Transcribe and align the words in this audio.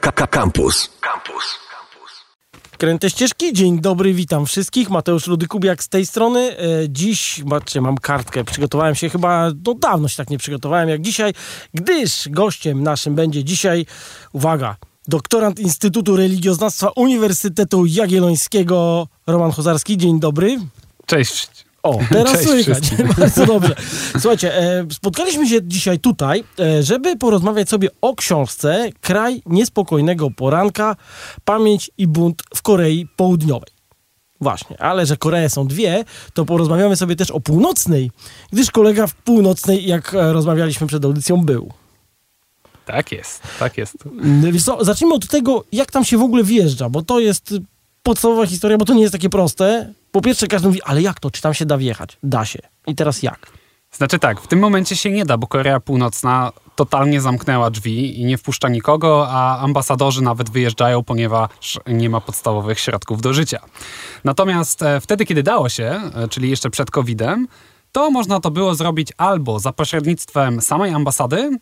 Campus. 0.00 0.90
Campus. 1.00 1.64
Kręte 2.78 3.10
ścieżki, 3.10 3.52
dzień 3.52 3.80
dobry, 3.80 4.14
witam 4.14 4.46
wszystkich. 4.46 4.90
Mateusz 4.90 5.26
Rudykubiak 5.26 5.82
z 5.82 5.88
tej 5.88 6.06
strony. 6.06 6.58
E, 6.58 6.88
dziś, 6.88 7.42
patrzcie, 7.50 7.80
mam 7.80 7.98
kartkę, 7.98 8.44
przygotowałem 8.44 8.94
się 8.94 9.08
chyba, 9.08 9.50
no 9.66 9.74
dawno 9.74 10.08
się 10.08 10.16
tak 10.16 10.30
nie 10.30 10.38
przygotowałem 10.38 10.88
jak 10.88 11.00
dzisiaj, 11.00 11.32
gdyż 11.74 12.28
gościem 12.28 12.82
naszym 12.82 13.14
będzie 13.14 13.44
dzisiaj, 13.44 13.86
uwaga, 14.32 14.76
doktorant 15.08 15.58
Instytutu 15.58 16.16
Religioznawstwa 16.16 16.90
Uniwersytetu 16.96 17.86
Jagiellońskiego 17.86 19.08
Roman 19.26 19.50
Chozarski. 19.50 19.96
Dzień 19.96 20.20
dobry. 20.20 20.58
Cześć. 21.06 21.64
O, 21.84 21.98
teraz 22.10 22.32
Cześć 22.32 22.44
słychać. 22.44 22.90
Bardzo 23.18 23.46
dobrze. 23.46 23.74
Słuchajcie, 24.12 24.58
e, 24.58 24.86
spotkaliśmy 24.92 25.48
się 25.48 25.62
dzisiaj 25.62 25.98
tutaj, 25.98 26.44
e, 26.60 26.82
żeby 26.82 27.16
porozmawiać 27.16 27.68
sobie 27.68 27.88
o 28.00 28.14
książce 28.14 28.90
Kraj 29.00 29.42
niespokojnego 29.46 30.30
poranka, 30.30 30.96
pamięć 31.44 31.90
i 31.98 32.06
bunt 32.06 32.42
w 32.54 32.62
Korei 32.62 33.06
Południowej. 33.16 33.74
Właśnie, 34.40 34.82
ale 34.82 35.06
że 35.06 35.16
Koree 35.16 35.50
są 35.50 35.66
dwie, 35.66 36.04
to 36.34 36.44
porozmawiamy 36.44 36.96
sobie 36.96 37.16
też 37.16 37.30
o 37.30 37.40
północnej, 37.40 38.10
gdyż 38.52 38.70
kolega 38.70 39.06
w 39.06 39.14
północnej, 39.14 39.86
jak 39.86 40.14
e, 40.14 40.32
rozmawialiśmy 40.32 40.86
przed 40.86 41.04
audycją, 41.04 41.44
był. 41.44 41.72
Tak 42.86 43.12
jest, 43.12 43.42
tak 43.58 43.78
jest. 43.78 43.96
Mm, 44.06 44.52
Wiesz 44.52 44.64
co, 44.64 44.84
zacznijmy 44.84 45.14
od 45.14 45.28
tego, 45.28 45.64
jak 45.72 45.90
tam 45.90 46.04
się 46.04 46.18
w 46.18 46.22
ogóle 46.22 46.44
wjeżdża, 46.44 46.88
bo 46.88 47.02
to 47.02 47.20
jest 47.20 47.54
podstawowa 48.02 48.46
historia, 48.46 48.78
bo 48.78 48.84
to 48.84 48.94
nie 48.94 49.02
jest 49.02 49.12
takie 49.12 49.30
proste. 49.30 49.92
Po 50.14 50.20
pierwsze, 50.20 50.46
każdy 50.46 50.68
mówi, 50.68 50.82
ale 50.82 51.02
jak 51.02 51.20
to? 51.20 51.30
Czy 51.30 51.42
tam 51.42 51.54
się 51.54 51.66
da 51.66 51.78
wjechać? 51.78 52.18
Da 52.22 52.44
się. 52.44 52.58
I 52.86 52.94
teraz 52.94 53.22
jak? 53.22 53.46
Znaczy 53.92 54.18
tak, 54.18 54.40
w 54.40 54.46
tym 54.46 54.58
momencie 54.58 54.96
się 54.96 55.10
nie 55.10 55.24
da, 55.24 55.38
bo 55.38 55.46
Korea 55.46 55.80
Północna 55.80 56.52
totalnie 56.76 57.20
zamknęła 57.20 57.70
drzwi 57.70 58.20
i 58.20 58.24
nie 58.24 58.38
wpuszcza 58.38 58.68
nikogo, 58.68 59.28
a 59.30 59.58
ambasadorzy 59.58 60.22
nawet 60.22 60.50
wyjeżdżają, 60.50 61.04
ponieważ 61.04 61.80
nie 61.86 62.10
ma 62.10 62.20
podstawowych 62.20 62.80
środków 62.80 63.20
do 63.22 63.32
życia. 63.32 63.58
Natomiast 64.24 64.82
e, 64.82 65.00
wtedy, 65.00 65.24
kiedy 65.26 65.42
dało 65.42 65.68
się, 65.68 66.00
e, 66.14 66.28
czyli 66.28 66.50
jeszcze 66.50 66.70
przed 66.70 66.90
COVID-em, 66.90 67.48
to 67.92 68.10
można 68.10 68.40
to 68.40 68.50
było 68.50 68.74
zrobić 68.74 69.12
albo 69.16 69.60
za 69.60 69.72
pośrednictwem 69.72 70.60
samej 70.60 70.94
ambasady, 70.94 71.58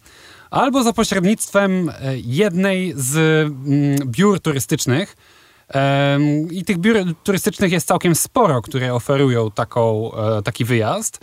albo 0.50 0.82
za 0.82 0.92
pośrednictwem 0.92 1.88
e, 1.88 1.94
jednej 2.18 2.92
z 2.96 3.16
mm, 3.16 3.98
biur 4.10 4.40
turystycznych. 4.40 5.16
I 6.50 6.64
tych 6.64 6.78
biur 6.78 6.96
turystycznych 7.24 7.72
jest 7.72 7.88
całkiem 7.88 8.14
sporo, 8.14 8.62
które 8.62 8.94
oferują 8.94 9.50
taką, 9.50 10.12
e, 10.14 10.42
taki 10.42 10.64
wyjazd. 10.64 11.20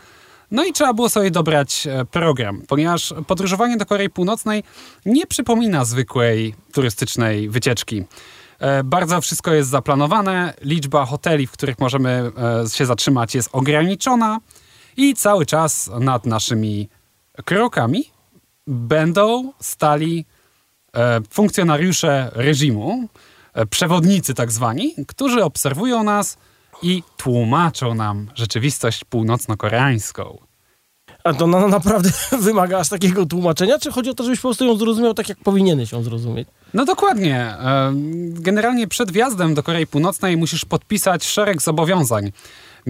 No 0.52 0.66
i 0.66 0.74
trzeba 0.74 0.94
było 0.94 1.10
sobie 1.10 1.32
dobrać 1.32 1.88
e, 1.88 2.06
program, 2.06 2.62
ponieważ 2.68 3.14
podróżowanie 3.28 3.78
do 3.78 3.86
Korei 3.86 4.10
Północnej 4.10 4.64
nie 5.06 5.28
przypomina 5.28 5.86
zwykłej 5.86 6.56
turystycznej 6.74 7.50
wycieczki. 7.50 8.04
E, 8.60 8.84
Bardzo 8.84 9.22
wszystko 9.22 9.54
jest 9.54 9.70
zaplanowane, 9.70 10.54
liczba 10.62 11.06
hoteli, 11.06 11.48
w 11.48 11.52
których 11.52 11.80
możemy 11.80 12.32
się 12.74 12.86
zatrzymać 12.86 13.36
jest 13.36 13.50
ograniczona 13.52 14.40
i 14.98 15.14
cały 15.14 15.46
czas 15.46 15.90
nad 16.00 16.26
naszymi 16.26 16.90
krokami 17.46 18.04
będą 18.68 19.54
stali 19.60 20.26
funkcjonariusze 21.30 22.32
reżimu, 22.34 23.08
przewodnicy 23.66 24.34
tak 24.34 24.52
zwani, 24.52 24.96
którzy 25.08 25.44
obserwują 25.44 26.04
nas 26.04 26.38
i 26.82 27.04
tłumaczą 27.18 27.94
nam 27.96 28.32
rzeczywistość 28.36 29.06
północno-koreańską. 29.06 30.38
A 31.24 31.34
to 31.34 31.48
na, 31.48 31.68
naprawdę 31.68 32.10
wymaga 32.42 32.80
aż 32.80 32.90
takiego 32.90 33.26
tłumaczenia, 33.26 33.80
czy 33.80 33.92
chodzi 33.92 34.10
o 34.10 34.14
to, 34.14 34.24
żebyś 34.24 34.40
po 34.40 34.48
prostu 34.48 34.66
ją 34.66 34.76
zrozumiał 34.78 35.14
tak, 35.14 35.30
jak 35.30 35.38
powinieneś 35.38 35.92
ją 35.92 36.04
zrozumieć? 36.04 36.48
No 36.74 36.86
dokładnie. 36.86 37.36
E, 37.38 37.94
Generalnie 38.30 38.88
przed 38.88 39.12
wjazdem 39.12 39.54
do 39.54 39.64
Korei 39.64 39.88
Północnej 39.88 40.38
musisz 40.38 40.66
podpisać 40.66 41.26
szereg 41.26 41.62
zobowiązań. 41.62 42.32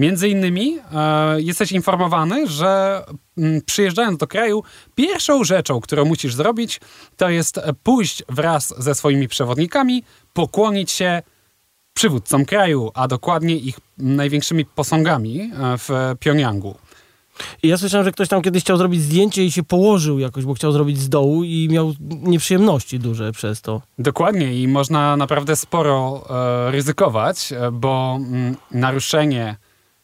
Między 0.00 0.28
innymi 0.28 0.78
e, 0.78 1.40
jesteś 1.40 1.72
informowany, 1.72 2.46
że 2.46 3.02
mm, 3.38 3.60
przyjeżdżając 3.66 4.18
do 4.18 4.26
kraju, 4.26 4.62
pierwszą 4.94 5.44
rzeczą, 5.44 5.80
którą 5.80 6.04
musisz 6.04 6.34
zrobić, 6.34 6.80
to 7.16 7.30
jest 7.30 7.60
pójść 7.82 8.22
wraz 8.28 8.74
ze 8.78 8.94
swoimi 8.94 9.28
przewodnikami, 9.28 10.04
pokłonić 10.32 10.90
się 10.90 11.22
przywódcom 11.94 12.44
kraju, 12.44 12.90
a 12.94 13.08
dokładnie 13.08 13.56
ich 13.56 13.80
największymi 13.98 14.64
posągami 14.64 15.40
e, 15.40 15.78
w 15.78 15.90
Pjongjangu. 16.20 16.74
I 17.62 17.68
ja 17.68 17.78
słyszałem, 17.78 18.04
że 18.04 18.12
ktoś 18.12 18.28
tam 18.28 18.42
kiedyś 18.42 18.62
chciał 18.62 18.76
zrobić 18.76 19.02
zdjęcie 19.02 19.44
i 19.44 19.52
się 19.52 19.62
położył 19.62 20.18
jakoś, 20.18 20.44
bo 20.44 20.54
chciał 20.54 20.72
zrobić 20.72 20.98
z 20.98 21.08
dołu 21.08 21.44
i 21.44 21.68
miał 21.70 21.94
nieprzyjemności 22.00 22.98
duże 22.98 23.32
przez 23.32 23.60
to. 23.60 23.82
Dokładnie 23.98 24.54
i 24.54 24.68
można 24.68 25.16
naprawdę 25.16 25.56
sporo 25.56 26.24
e, 26.30 26.70
ryzykować, 26.70 27.52
e, 27.52 27.70
bo 27.70 28.18
mm, 28.20 28.56
naruszenie 28.70 29.56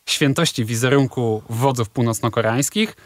świętości 0.06 0.64
wizerunku 0.64 1.42
wodzów 1.48 1.90
północno-koreańskich, 1.90 2.96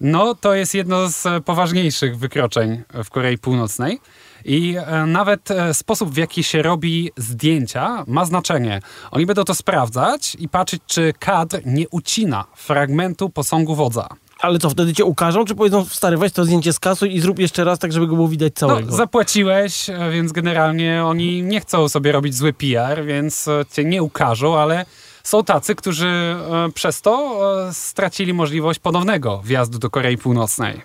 no 0.00 0.34
to 0.34 0.54
jest 0.54 0.74
jedno 0.74 1.08
z 1.08 1.26
e, 1.26 1.40
poważniejszych 1.40 2.18
wykroczeń 2.18 2.82
w 3.04 3.10
Korei 3.10 3.38
Północnej. 3.38 4.00
I 4.44 4.76
e, 4.76 5.06
nawet 5.06 5.50
e, 5.50 5.74
sposób, 5.74 6.10
w 6.10 6.16
jaki 6.16 6.42
się 6.42 6.62
robi 6.62 7.10
zdjęcia, 7.16 8.04
ma 8.06 8.24
znaczenie. 8.24 8.80
Oni 9.10 9.26
będą 9.26 9.44
to 9.44 9.54
sprawdzać 9.54 10.36
i 10.40 10.48
patrzeć, 10.48 10.82
czy 10.86 11.12
kadr 11.18 11.60
nie 11.64 11.88
ucina 11.88 12.44
fragmentu 12.54 13.30
posągu 13.30 13.74
wodza. 13.74 14.08
Ale 14.40 14.58
co, 14.58 14.70
wtedy 14.70 14.94
cię 14.94 15.04
ukażą, 15.04 15.44
czy 15.44 15.54
powiedzą, 15.54 15.84
stary, 15.84 16.16
weź 16.16 16.32
to 16.32 16.44
zdjęcie 16.44 16.72
z 16.72 16.78
kasu 16.78 17.06
i 17.06 17.20
zrób 17.20 17.38
jeszcze 17.38 17.64
raz, 17.64 17.78
tak 17.78 17.92
żeby 17.92 18.06
go 18.06 18.14
było 18.14 18.28
widać 18.28 18.54
całego? 18.54 18.90
No, 18.90 18.96
zapłaciłeś, 18.96 19.90
e, 19.90 20.10
więc 20.10 20.32
generalnie 20.32 21.04
oni 21.04 21.42
nie 21.42 21.60
chcą 21.60 21.88
sobie 21.88 22.12
robić 22.12 22.34
zły 22.34 22.52
PR, 22.52 23.04
więc 23.04 23.48
e, 23.48 23.64
cię 23.72 23.84
nie 23.84 24.02
ukażą, 24.02 24.58
ale 24.58 24.86
są 25.26 25.44
tacy, 25.44 25.74
którzy 25.74 26.06
e, 26.06 26.36
przez 26.74 27.02
to 27.02 27.40
e, 27.68 27.74
stracili 27.74 28.34
możliwość 28.34 28.78
ponownego 28.78 29.42
wjazdu 29.44 29.78
do 29.78 29.90
Korei 29.90 30.18
Północnej. 30.18 30.82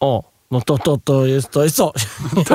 O, 0.00 0.22
no 0.50 0.60
to, 0.60 0.78
to, 0.78 0.98
to, 1.04 1.26
jest, 1.26 1.50
to 1.50 1.64
jest 1.64 1.76
coś. 1.76 1.92
To, 2.48 2.54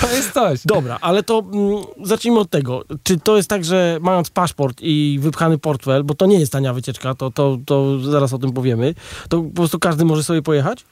to 0.00 0.10
jest 0.10 0.32
coś. 0.32 0.60
Dobra, 0.64 0.98
ale 1.00 1.22
to 1.22 1.38
mm, 1.52 1.82
zacznijmy 2.02 2.40
od 2.40 2.50
tego. 2.50 2.84
Czy 3.02 3.20
to 3.20 3.36
jest 3.36 3.48
tak, 3.48 3.64
że 3.64 3.98
mając 4.00 4.30
paszport 4.30 4.78
i 4.82 5.18
wypchany 5.20 5.58
portfel, 5.58 6.04
bo 6.04 6.14
to 6.14 6.26
nie 6.26 6.40
jest 6.40 6.52
tania 6.52 6.74
wycieczka, 6.74 7.14
to, 7.14 7.30
to, 7.30 7.58
to 7.66 7.98
zaraz 7.98 8.32
o 8.32 8.38
tym 8.38 8.52
powiemy, 8.52 8.94
to 9.28 9.42
po 9.42 9.54
prostu 9.54 9.78
każdy 9.78 10.04
może 10.04 10.24
sobie 10.24 10.42
pojechać? 10.42 10.84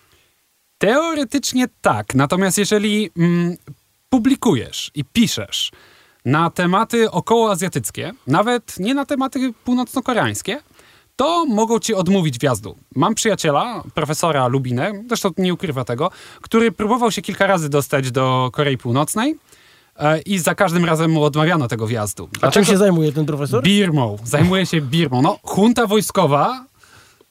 Teoretycznie 0.78 1.66
tak, 1.81 2.15
natomiast 2.15 2.59
jeżeli 2.59 3.10
mm, 3.16 3.56
publikujesz 4.09 4.91
i 4.94 5.04
piszesz 5.04 5.71
na 6.27 6.51
tematy 6.51 7.11
okołoazjatyckie, 7.11 8.13
nawet 8.27 8.81
nie 8.81 8.95
na 8.95 9.05
tematy 9.05 9.53
północno-koreańskie, 9.65 10.59
to 11.17 11.47
mogą 11.47 11.79
ci 11.79 11.95
odmówić 11.95 12.39
wjazdu. 12.39 12.77
Mam 12.95 13.15
przyjaciela, 13.15 13.83
profesora 13.95 14.47
Lubinę, 14.47 14.93
zresztą 15.09 15.31
nie 15.39 15.55
ukrywa 15.55 15.85
tego, 15.85 16.11
który 16.41 16.73
próbował 16.73 17.11
się 17.11 17.23
kilka 17.23 17.47
razy 17.47 17.69
dostać 17.69 18.11
do 18.11 18.51
Korei 18.53 18.79
Północnej 18.79 19.39
e, 19.97 20.21
i 20.21 20.39
za 20.39 20.55
każdym 20.55 20.85
razem 20.85 21.11
mu 21.11 21.25
odmawiano 21.25 21.69
tego 21.69 21.87
wjazdu. 21.87 22.29
A 22.41 22.51
czym 22.51 22.65
się 22.65 22.77
zajmuje 22.77 23.13
ten 23.13 23.27
profesor? 23.27 23.63
Birmą. 23.63 24.17
Zajmuje 24.25 24.67
się 24.67 24.81
Birmą. 24.81 25.23
No, 25.23 25.39
junta 25.57 25.87
wojskowa 25.87 26.65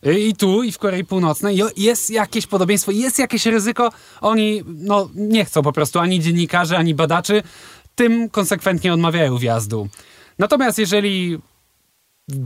y, 0.05 0.19
i 0.19 0.35
tu, 0.35 0.63
i 0.63 0.71
w 0.71 0.77
Korei 0.77 1.03
Północnej 1.03 1.61
jest 1.77 2.09
jakieś 2.09 2.47
podobieństwo, 2.47 2.91
jest 2.91 3.19
jakieś 3.19 3.45
ryzyko. 3.45 3.89
Oni 4.21 4.63
no, 4.67 5.09
nie 5.15 5.45
chcą 5.45 5.61
po 5.61 5.73
prostu 5.73 5.99
ani 5.99 6.19
dziennikarzy, 6.19 6.77
ani 6.77 6.95
badaczy, 6.95 7.43
tym 7.95 8.29
konsekwentnie 8.29 8.93
odmawiają 8.93 9.37
wjazdu. 9.37 9.87
Natomiast 10.39 10.79
jeżeli 10.79 11.39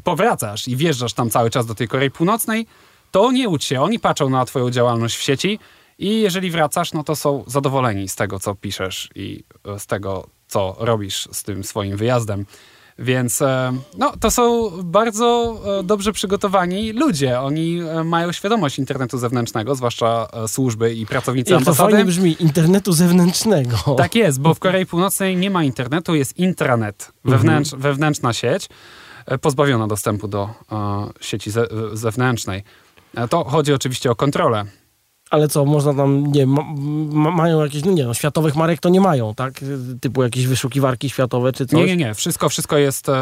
powracasz 0.03 0.67
i 0.67 0.75
wjeżdżasz 0.75 1.13
tam 1.13 1.29
cały 1.29 1.49
czas 1.49 1.65
do 1.65 1.75
tej 1.75 1.87
Korei 1.87 2.11
Północnej, 2.11 2.67
to 3.11 3.31
nie 3.31 3.49
łudź 3.49 3.63
się, 3.63 3.81
oni 3.81 3.99
patrzą 3.99 4.29
na 4.29 4.45
twoją 4.45 4.71
działalność 4.71 5.17
w 5.17 5.21
sieci 5.21 5.59
i 5.97 6.21
jeżeli 6.21 6.51
wracasz, 6.51 6.93
no 6.93 7.03
to 7.03 7.15
są 7.15 7.43
zadowoleni 7.47 8.09
z 8.09 8.15
tego, 8.15 8.39
co 8.39 8.55
piszesz 8.55 9.09
i 9.15 9.43
z 9.77 9.85
tego, 9.87 10.27
co 10.47 10.75
robisz 10.79 11.29
z 11.31 11.43
tym 11.43 11.63
swoim 11.63 11.97
wyjazdem. 11.97 12.45
Więc 12.99 13.41
e, 13.41 13.73
no, 13.97 14.13
to 14.19 14.31
są 14.31 14.71
bardzo 14.83 15.57
e, 15.79 15.83
dobrze 15.83 16.13
przygotowani 16.13 16.93
ludzie. 16.93 17.39
Oni 17.39 17.79
e, 17.79 18.03
mają 18.03 18.31
świadomość 18.31 18.79
internetu 18.79 19.17
zewnętrznego, 19.17 19.75
zwłaszcza 19.75 20.27
służby 20.47 20.93
i 20.93 21.05
pracownicy 21.05 21.53
Jak 21.53 21.63
to 21.63 21.69
ambasady. 21.69 21.91
fajnie 21.91 22.05
brzmi, 22.05 22.35
internetu 22.39 22.93
zewnętrznego. 22.93 23.77
Tak 23.97 24.15
jest, 24.15 24.41
bo 24.41 24.53
w 24.53 24.59
Korei 24.59 24.85
Północnej 24.85 25.37
nie 25.37 25.49
ma 25.49 25.63
internetu, 25.63 26.15
jest 26.15 26.37
intranet, 26.37 27.11
wewnętrz, 27.25 27.71
wewnętrzna 27.75 28.33
sieć, 28.33 28.69
pozbawiona 29.41 29.87
dostępu 29.87 30.27
do 30.27 30.49
sieci 31.21 31.51
ze, 31.51 31.67
zewnętrznej. 31.93 32.63
To 33.29 33.43
chodzi 33.43 33.73
oczywiście 33.73 34.11
o 34.11 34.15
kontrolę. 34.15 34.65
Ale 35.29 35.47
co, 35.47 35.65
można 35.65 35.93
tam, 35.93 36.27
nie 36.27 36.45
ma, 36.45 36.63
ma, 37.11 37.31
mają 37.31 37.63
jakieś, 37.63 37.83
no 37.85 37.91
nie 37.91 38.05
no, 38.05 38.13
światowych 38.13 38.55
marek 38.55 38.79
to 38.79 38.89
nie 38.89 39.01
mają, 39.01 39.35
tak? 39.35 39.53
Typu 40.01 40.23
jakieś 40.23 40.47
wyszukiwarki 40.47 41.09
światowe 41.09 41.53
czy 41.53 41.65
coś? 41.65 41.79
Nie, 41.79 41.85
nie, 41.85 41.97
nie. 41.97 42.13
Wszystko, 42.13 42.49
wszystko 42.49 42.77
jest 42.77 43.09
e, 43.09 43.13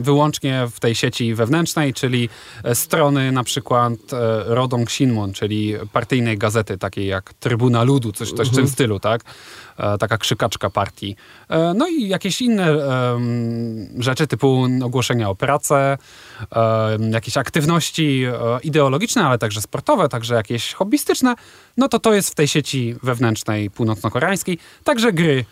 wyłącznie 0.00 0.66
w 0.70 0.80
tej 0.80 0.94
sieci 0.94 1.34
wewnętrznej, 1.34 1.94
czyli 1.94 2.28
e, 2.64 2.74
strony 2.74 3.32
na 3.32 3.44
przykład 3.44 3.92
e, 4.12 4.44
Rodong 4.54 4.90
Sinmun, 4.90 5.32
czyli 5.32 5.74
partyjnej 5.92 6.38
gazety 6.38 6.78
takiej 6.78 7.06
jak 7.06 7.34
Trybuna 7.34 7.84
Ludu, 7.84 8.12
coś, 8.12 8.32
coś 8.32 8.48
w 8.48 8.54
tym 8.54 8.68
stylu, 8.68 9.00
tak? 9.00 9.24
E, 9.78 9.98
taka 9.98 10.18
krzykaczka 10.18 10.70
partii. 10.70 11.16
E, 11.48 11.74
no 11.74 11.88
i 11.88 12.08
jakieś 12.08 12.42
inne 12.42 12.70
e, 12.70 13.18
rzeczy 13.98 14.26
typu 14.26 14.66
ogłoszenia 14.82 15.30
o 15.30 15.34
pracę, 15.34 15.98
e, 16.52 16.98
jakieś 17.10 17.36
aktywności 17.36 18.24
ideologiczne, 18.62 19.24
ale 19.24 19.38
także 19.38 19.60
sportowe, 19.60 20.08
także 20.08 20.34
jakieś 20.34 20.72
hobbystyczne, 20.72 21.34
no 21.76 21.88
to 21.88 21.98
to 21.98 22.14
jest 22.14 22.30
w 22.30 22.34
tej 22.34 22.48
sieci 22.48 22.94
wewnętrznej 23.02 23.70
północno-koreańskiej. 23.70 24.58
Także 24.84 25.12
gry, 25.12 25.44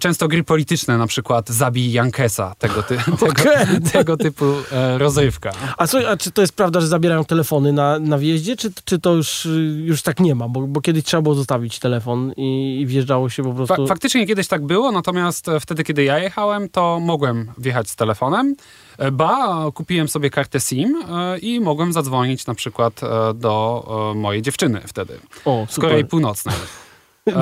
często 0.00 0.28
gry 0.28 0.44
polityczne, 0.44 0.98
na 0.98 1.06
przykład 1.06 1.48
Zabij 1.48 1.92
Jankesa, 1.92 2.54
tego, 2.58 2.82
ty, 2.82 2.98
tego, 3.20 3.26
Okej. 3.26 3.80
tego 3.92 4.16
typu 4.16 4.44
e, 4.72 4.98
rozrywka. 4.98 5.50
A, 5.76 5.86
co, 5.86 6.10
a 6.10 6.16
czy 6.16 6.30
to 6.30 6.40
jest 6.40 6.52
prawda, 6.52 6.80
że 6.80 6.86
zabierają 6.86 7.24
telefony 7.24 7.72
na, 7.72 7.98
na 7.98 8.18
wjeździe, 8.18 8.56
czy, 8.56 8.70
czy 8.84 8.98
to 8.98 9.14
już, 9.14 9.46
y, 9.46 9.82
już 9.84 10.02
tak 10.02 10.20
nie 10.20 10.34
ma? 10.34 10.48
Bo, 10.48 10.60
bo 10.60 10.80
kiedyś 10.80 11.04
trzeba 11.04 11.22
było 11.22 11.34
zostawić 11.34 11.78
telefon 11.78 12.32
i, 12.36 12.80
i 12.80 12.86
wjeżdżało 12.86 13.28
się 13.28 13.42
po 13.42 13.50
Fa- 13.50 13.56
prostu... 13.56 13.86
faktycznie 13.86 14.26
kiedyś 14.26 14.48
tak 14.48 14.66
było, 14.66 14.92
natomiast 14.92 15.48
e, 15.48 15.60
wtedy, 15.60 15.84
kiedy 15.84 16.04
ja 16.04 16.18
jechałem, 16.18 16.68
to 16.68 17.00
mogłem 17.00 17.52
wjechać 17.58 17.90
z 17.90 17.96
telefonem. 17.96 18.56
E, 18.98 19.10
Ba, 19.10 19.64
kupiłem 19.74 20.08
sobie 20.08 20.30
kartę 20.30 20.60
SIM 20.60 21.02
e, 21.10 21.38
i 21.38 21.60
mogłem 21.60 21.92
zadzwonić 21.92 22.46
na 22.46 22.54
przykład 22.54 23.02
e, 23.02 23.34
do 23.34 23.86
e, 24.12 24.18
mojej 24.18 24.42
dziewczyny 24.42 24.80
wtedy, 24.86 25.18
o, 25.44 25.66
z. 25.70 25.78
Korei 25.78 26.04
Północnej. 26.04 26.54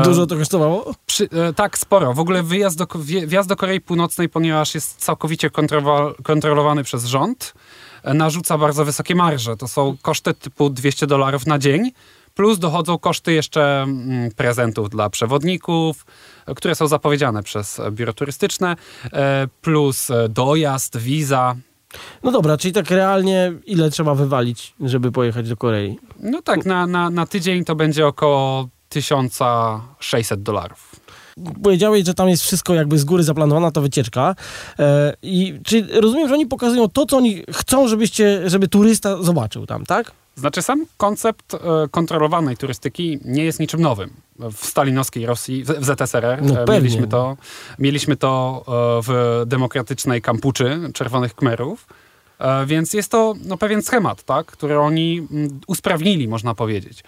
Dużo 0.05 0.27
to 0.27 0.37
kosztowało? 0.37 0.95
Przy, 1.07 1.29
e, 1.31 1.53
tak, 1.53 1.79
sporo. 1.79 2.15
W 2.15 2.19
ogóle 2.19 2.43
wyjazd 2.43 2.79
do, 2.79 2.87
wjazd 3.27 3.49
do 3.49 3.57
Korei 3.57 3.81
Północnej, 3.81 4.29
ponieważ 4.29 4.75
jest 4.75 4.97
całkowicie 4.97 5.51
kontrolowany 6.23 6.85
przez 6.85 7.05
rząd, 7.05 7.55
e, 8.03 8.15
narzuca 8.15 8.59
bardzo 8.59 8.85
wysokie 8.85 9.15
marże. 9.15 9.57
To 9.57 9.69
są 9.69 9.97
koszty 10.03 10.35
typu 10.35 10.71
200 10.71 11.07
dolarów 11.07 11.47
na 11.47 11.59
dzień, 11.59 11.91
plus 12.35 12.59
dochodzą 12.59 12.99
koszty 12.99 13.33
jeszcze 13.33 13.83
mm, 13.83 14.31
prezentów 14.31 14.91
dla 14.91 15.11
przewodników, 15.11 16.07
e, 16.47 16.55
które 16.55 16.75
są 16.75 16.89
zapowiedziane 16.89 17.43
przez 17.43 17.81
biuro 17.91 18.13
turystyczne, 18.13 18.77
plus 19.63 20.09
dojazd, 20.29 20.97
wiza. 20.97 21.57
No 22.23 22.31
dobra, 22.31 22.57
czyli 22.57 22.75
tak 22.75 22.91
realnie 22.91 23.53
ile 23.67 23.91
trzeba 23.91 24.15
wywalić, 24.15 24.75
żeby 24.81 25.13
pojechać 25.13 25.49
do 25.49 25.57
Korei? 25.57 25.99
No 26.21 26.43
tak, 26.43 26.67
na, 26.67 26.87
na, 26.87 27.11
na 27.11 27.27
tydzień 27.27 27.65
to 27.65 27.75
będzie 27.75 28.07
około 28.07 28.69
1600 28.95 30.43
dolarów. 30.43 30.97
Powiedziałeś, 31.63 32.07
że 32.07 32.15
tam 32.15 32.29
jest 32.29 32.43
wszystko 32.43 32.75
jakby 32.75 32.99
z 32.99 33.05
góry 33.05 33.23
zaplanowana 33.23 33.71
ta 33.71 33.81
wycieczka. 33.81 34.35
E, 34.79 35.15
I 35.23 35.61
czy 35.65 36.01
rozumiem, 36.01 36.29
że 36.29 36.35
oni 36.35 36.47
pokazują 36.47 36.89
to, 36.89 37.07
co 37.07 37.17
oni 37.17 37.43
chcą, 37.53 37.89
żebyście, 37.89 38.51
żeby 38.51 38.69
turysta 38.69 39.23
zobaczył 39.23 39.67
tam, 39.67 39.87
tak? 39.87 40.13
Znaczy 40.37 40.63
sam 40.63 40.87
koncept 40.97 41.55
e, 41.55 41.59
kontrolowanej 41.91 42.57
turystyki 42.57 43.19
nie 43.25 43.45
jest 43.45 43.61
niczym 43.61 43.81
nowym. 43.81 44.11
W 44.39 44.67
stalinowskiej 44.67 45.27
Rosji, 45.27 45.65
w, 45.65 45.85
ZSRR 45.85 46.43
No 46.43 46.63
e, 46.63 46.81
mieliśmy 46.81 47.07
to, 47.07 47.37
mieliśmy 47.79 48.17
to 48.17 48.65
e, 48.69 48.73
w 49.03 49.43
demokratycznej 49.47 50.23
Kampuczy 50.23 50.81
Czerwonych 50.95 51.35
Kmerów. 51.35 51.87
Więc 52.67 52.95
jest 52.95 53.11
to 53.11 53.35
no, 53.45 53.57
pewien 53.57 53.83
schemat, 53.83 54.23
tak, 54.23 54.47
który 54.47 54.79
oni 54.79 55.27
mm, 55.31 55.61
usprawnili, 55.67 56.29
można 56.29 56.55
powiedzieć. 56.55 57.05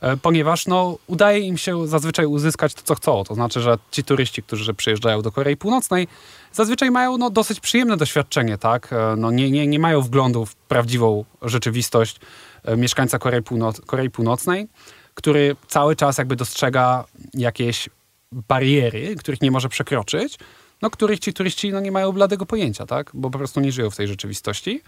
E, 0.00 0.16
Ponieważ 0.16 0.66
no, 0.66 0.98
udaje 1.06 1.38
im 1.38 1.58
się 1.58 1.86
zazwyczaj 1.86 2.26
uzyskać 2.26 2.74
to, 2.74 2.82
co 2.82 2.94
chcą. 2.94 3.24
To 3.24 3.34
znaczy, 3.34 3.60
że 3.60 3.78
ci 3.90 4.04
turyści, 4.04 4.42
którzy 4.42 4.74
przyjeżdżają 4.74 5.22
do 5.22 5.32
Korei 5.32 5.56
Północnej, 5.56 6.08
zazwyczaj 6.52 6.90
mają 6.90 7.18
no, 7.18 7.30
dosyć 7.30 7.60
przyjemne 7.60 7.96
doświadczenie. 7.96 8.58
Tak? 8.58 8.92
E, 8.92 9.16
No, 9.16 9.30
nie, 9.30 9.50
nie, 9.50 9.66
nie 9.66 9.78
mają 9.78 10.00
wglądu 10.00 10.46
w 10.46 10.54
prawdziwą 10.54 11.24
rzeczywistość 11.42 12.20
e, 12.64 12.76
mieszkańca 12.76 13.18
Korei, 13.18 13.42
Korei 13.86 14.10
Północnej, 14.10 14.68
który 15.14 15.56
cały 15.68 15.96
czas 15.96 16.18
jakby 16.18 16.36
dostrzega 16.36 17.04
jakieś 17.34 17.88
bariery, 18.32 19.16
których 19.16 19.42
nie 19.42 19.50
może 19.50 19.68
przekroczyć, 19.68 20.38
no, 20.82 20.90
których 20.90 21.18
ci 21.18 21.32
turyści 21.32 21.72
no, 21.72 21.80
nie 21.80 21.92
mają 21.92 22.12
bladego 22.12 22.46
pojęcia, 22.46 22.86
tak? 22.86 23.10
bo 23.14 23.30
po 23.30 23.38
prostu 23.38 23.60
nie 23.60 23.72
żyją 23.72 23.90
w 23.90 23.96
tej 23.96 24.08
rzeczywistości. 24.08 24.82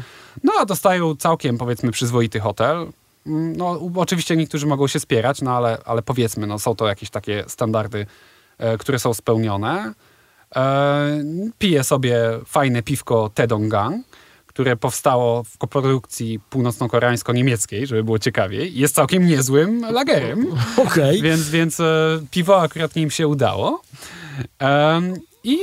No 0.44 0.52
a 0.58 0.66
dostają 0.66 1.16
całkiem, 1.16 1.58
powiedzmy, 1.58 1.90
przyzwoity 1.90 2.40
hotel. 2.40 2.86
No, 3.26 3.80
oczywiście 3.96 4.36
niektórzy 4.36 4.66
mogą 4.66 4.86
się 4.86 5.00
spierać, 5.00 5.42
no 5.42 5.56
ale, 5.56 5.78
ale 5.84 6.02
powiedzmy, 6.02 6.46
no, 6.46 6.58
są 6.58 6.74
to 6.74 6.88
jakieś 6.88 7.10
takie 7.10 7.44
standardy, 7.48 8.06
e, 8.58 8.78
które 8.78 8.98
są 8.98 9.14
spełnione. 9.14 9.92
E, 10.56 11.24
piję 11.58 11.84
sobie 11.84 12.20
fajne 12.46 12.82
piwko 12.82 13.30
Tedonggang, 13.34 14.06
które 14.46 14.76
powstało 14.76 15.44
w 15.44 15.58
koprodukcji 15.58 16.40
północno-koreańsko-niemieckiej, 16.50 17.86
żeby 17.86 18.04
było 18.04 18.18
ciekawiej. 18.18 18.78
Jest 18.78 18.94
całkiem 18.94 19.26
niezłym 19.26 19.80
lagerem. 19.80 20.46
Okej. 20.86 21.22
Więc, 21.22 21.50
więc 21.50 21.80
e, 21.80 22.20
piwo 22.30 22.60
akurat 22.60 22.96
im 22.96 23.10
się 23.10 23.28
udało. 23.28 23.82
I 25.44 25.58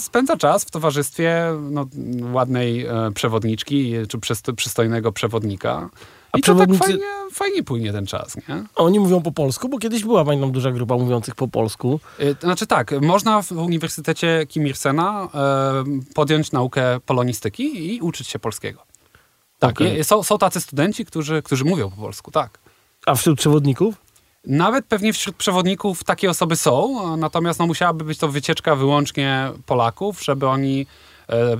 spędza 0.00 0.36
czas 0.36 0.64
w 0.64 0.70
towarzystwie 0.70 1.52
no, 1.70 1.86
ładnej 2.32 2.86
przewodniczki, 3.14 3.94
czy 4.08 4.18
przysto- 4.18 4.54
przystojnego 4.54 5.12
przewodnika. 5.12 5.90
A 6.32 6.38
I 6.38 6.40
to 6.42 6.54
tak 6.54 6.68
przewodnicy- 6.68 6.78
fajnie, 6.78 7.04
fajnie 7.32 7.62
płynie 7.62 7.92
ten 7.92 8.06
czas, 8.06 8.36
nie? 8.36 8.64
Oni 8.74 9.00
mówią 9.00 9.22
po 9.22 9.32
polsku, 9.32 9.68
bo 9.68 9.78
kiedyś 9.78 10.04
była 10.04 10.24
pamiętam 10.24 10.52
duża 10.52 10.70
grupa 10.72 10.94
mówiących 10.96 11.34
po 11.34 11.48
polsku. 11.48 12.00
To 12.40 12.46
znaczy 12.46 12.66
tak, 12.66 12.94
można 13.02 13.42
w 13.42 13.52
Uniwersytecie 13.52 14.46
Kim 14.48 14.66
Il-sena 14.66 15.28
e, 15.34 15.84
podjąć 16.14 16.52
naukę 16.52 17.00
polonistyki 17.06 17.94
i 17.94 18.00
uczyć 18.00 18.28
się 18.28 18.38
polskiego. 18.38 18.82
Tak, 19.58 19.80
je- 19.80 20.04
są, 20.04 20.22
są 20.22 20.38
tacy 20.38 20.60
studenci, 20.60 21.04
którzy, 21.04 21.42
którzy 21.42 21.64
mówią 21.64 21.90
po 21.90 21.96
polsku, 21.96 22.30
tak. 22.30 22.58
A 23.06 23.14
wśród 23.14 23.38
przewodników? 23.38 23.94
Nawet 24.46 24.86
pewnie 24.86 25.12
wśród 25.12 25.36
przewodników 25.36 26.04
takie 26.04 26.30
osoby 26.30 26.56
są, 26.56 27.16
natomiast 27.16 27.58
no, 27.60 27.66
musiałaby 27.66 28.04
być 28.04 28.18
to 28.18 28.28
wycieczka 28.28 28.76
wyłącznie 28.76 29.50
Polaków, 29.66 30.24
żeby 30.24 30.48
oni 30.48 30.86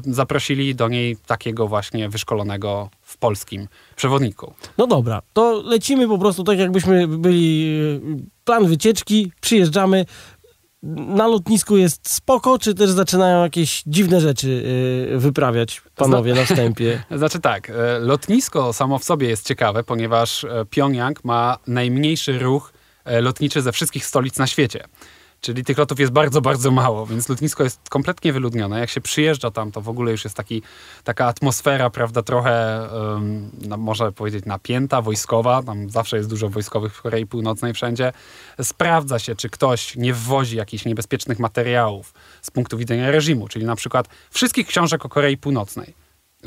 zaprosili 0.03 0.75
do 0.75 0.89
niej 0.89 1.17
takiego 1.27 1.69
właśnie 1.69 2.09
wyszkolonego 2.09 2.91
w 3.03 3.17
polskim 3.17 3.69
przewodniku. 3.97 4.55
No 4.79 4.87
dobra, 4.87 5.23
to 5.33 5.63
lecimy 5.65 6.09
po 6.09 6.19
prostu 6.19 6.45
tak, 6.45 6.59
jakbyśmy 6.59 7.09
byli 7.09 7.79
e, 7.97 8.01
plan 8.45 8.67
wycieczki, 8.67 9.33
przyjeżdżamy. 9.41 10.07
Na 10.83 11.27
lotnisku 11.27 11.77
jest 11.77 12.11
spoko, 12.11 12.59
czy 12.59 12.75
też 12.75 12.91
zaczynają 12.91 13.43
jakieś 13.43 13.83
dziwne 13.87 14.21
rzeczy 14.21 14.65
e, 15.15 15.19
wyprawiać 15.19 15.83
panowie 15.97 16.35
na 16.35 16.45
wstępie? 16.45 17.03
Znaczy 17.19 17.41
tak, 17.41 17.71
e, 17.71 17.99
lotnisko 17.99 18.73
samo 18.73 18.99
w 18.99 19.05
sobie 19.05 19.29
jest 19.29 19.47
ciekawe, 19.47 19.85
ponieważ 19.85 20.45
e, 20.45 20.65
Pjongjang 20.71 21.25
ma 21.25 21.59
najmniejszy 21.67 22.39
ruch 22.39 22.73
e, 23.05 23.21
lotniczy 23.21 23.63
ze 23.63 23.73
wszystkich 23.73 24.07
stolic 24.07 24.39
na 24.39 24.47
świecie. 24.47 24.85
Czyli 25.41 25.65
tych 25.65 25.79
lotów 25.79 26.01
jest 26.01 26.13
bardzo, 26.13 26.41
bardzo 26.41 26.71
mało, 26.71 27.07
więc 27.07 27.29
lotnisko 27.29 27.65
jest 27.65 27.89
kompletnie 27.89 28.33
wyludnione. 28.33 28.81
Jak 28.81 28.91
się 28.91 29.01
przyjeżdża 29.01 29.51
tam, 29.51 29.73
to 29.73 29.81
w 29.81 29.89
ogóle 29.89 30.13
już 30.13 30.25
jest 30.25 30.37
taki, 30.37 30.63
taka 31.05 31.27
atmosfera, 31.27 31.91
prawda, 31.91 32.23
trochę, 32.23 32.87
um, 32.93 33.51
no, 33.69 33.77
można 33.77 34.13
powiedzieć, 34.13 34.45
napięta, 34.45 35.03
wojskowa. 35.03 35.63
Tam 35.63 35.91
zawsze 35.91 36.17
jest 36.17 36.29
dużo 36.29 36.49
wojskowych 36.49 36.95
w 36.95 37.03
Korei 37.03 37.27
Północnej 37.27 37.75
wszędzie. 37.75 38.13
Sprawdza 38.63 39.19
się, 39.19 39.37
czy 39.37 39.51
ktoś 39.51 39.97
nie 39.97 40.15
wwozi 40.15 40.57
jakichś 40.57 40.85
niebezpiecznych 40.85 41.39
materiałów 41.39 42.15
z 42.43 42.51
punktu 42.51 42.79
widzenia 42.79 43.11
reżimu, 43.11 43.49
czyli 43.49 43.65
na 43.65 43.77
przykład 43.77 44.09
wszystkich 44.31 44.67
książek 44.67 45.05
o 45.05 45.09
Korei 45.09 45.37
Północnej, 45.37 45.95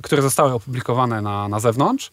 które 0.03 0.21
zostały 0.21 0.53
opublikowane 0.53 1.21
na, 1.21 1.47
na 1.47 1.59
zewnątrz, 1.59 2.11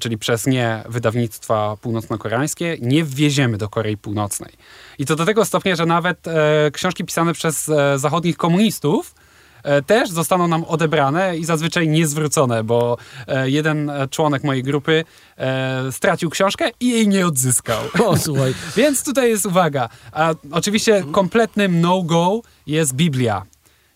czyli 0.00 0.18
przez 0.18 0.46
nie 0.46 0.84
wydawnictwa 0.88 1.76
północno-koreańskie, 1.80 2.76
nie 2.80 3.04
wwieziemy 3.04 3.58
do 3.58 3.68
Korei 3.68 3.96
Północnej. 3.96 4.52
I 4.98 5.06
to 5.06 5.16
do 5.16 5.26
tego 5.26 5.44
stopnia, 5.44 5.76
że 5.76 5.86
nawet 5.86 6.28
e, 6.28 6.70
książki 6.70 7.04
pisane 7.04 7.32
przez 7.32 7.68
e, 7.68 7.98
zachodnich 7.98 8.36
komunistów 8.36 9.14
e, 9.62 9.82
też 9.82 10.10
zostaną 10.10 10.48
nam 10.48 10.64
odebrane 10.64 11.36
i 11.36 11.44
zazwyczaj 11.44 11.88
niezwrócone, 11.88 12.64
bo 12.64 12.96
e, 13.26 13.50
jeden 13.50 13.90
e, 13.90 14.08
członek 14.08 14.44
mojej 14.44 14.62
grupy 14.62 15.04
e, 15.36 15.92
stracił 15.92 16.30
książkę 16.30 16.70
i 16.80 16.88
jej 16.88 17.08
nie 17.08 17.26
odzyskał. 17.26 17.82
O, 18.04 18.16
słuchaj. 18.16 18.54
Więc 18.76 19.04
tutaj 19.04 19.30
jest 19.30 19.46
uwaga. 19.46 19.88
A 20.12 20.34
oczywiście 20.52 21.04
kompletnym 21.12 21.80
no-go 21.80 22.40
jest 22.66 22.94
Biblia. 22.94 23.42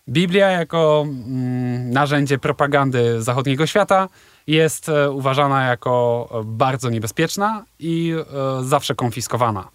Biblia 0.09 0.51
jako 0.51 1.05
mm, 1.07 1.89
narzędzie 1.91 2.37
propagandy 2.37 3.21
zachodniego 3.21 3.67
świata 3.67 4.09
jest 4.47 4.89
e, 4.89 5.11
uważana 5.11 5.63
jako 5.65 6.29
e, 6.31 6.43
bardzo 6.45 6.89
niebezpieczna 6.89 7.65
i 7.79 8.13
e, 8.59 8.63
zawsze 8.63 8.95
konfiskowana. 8.95 9.69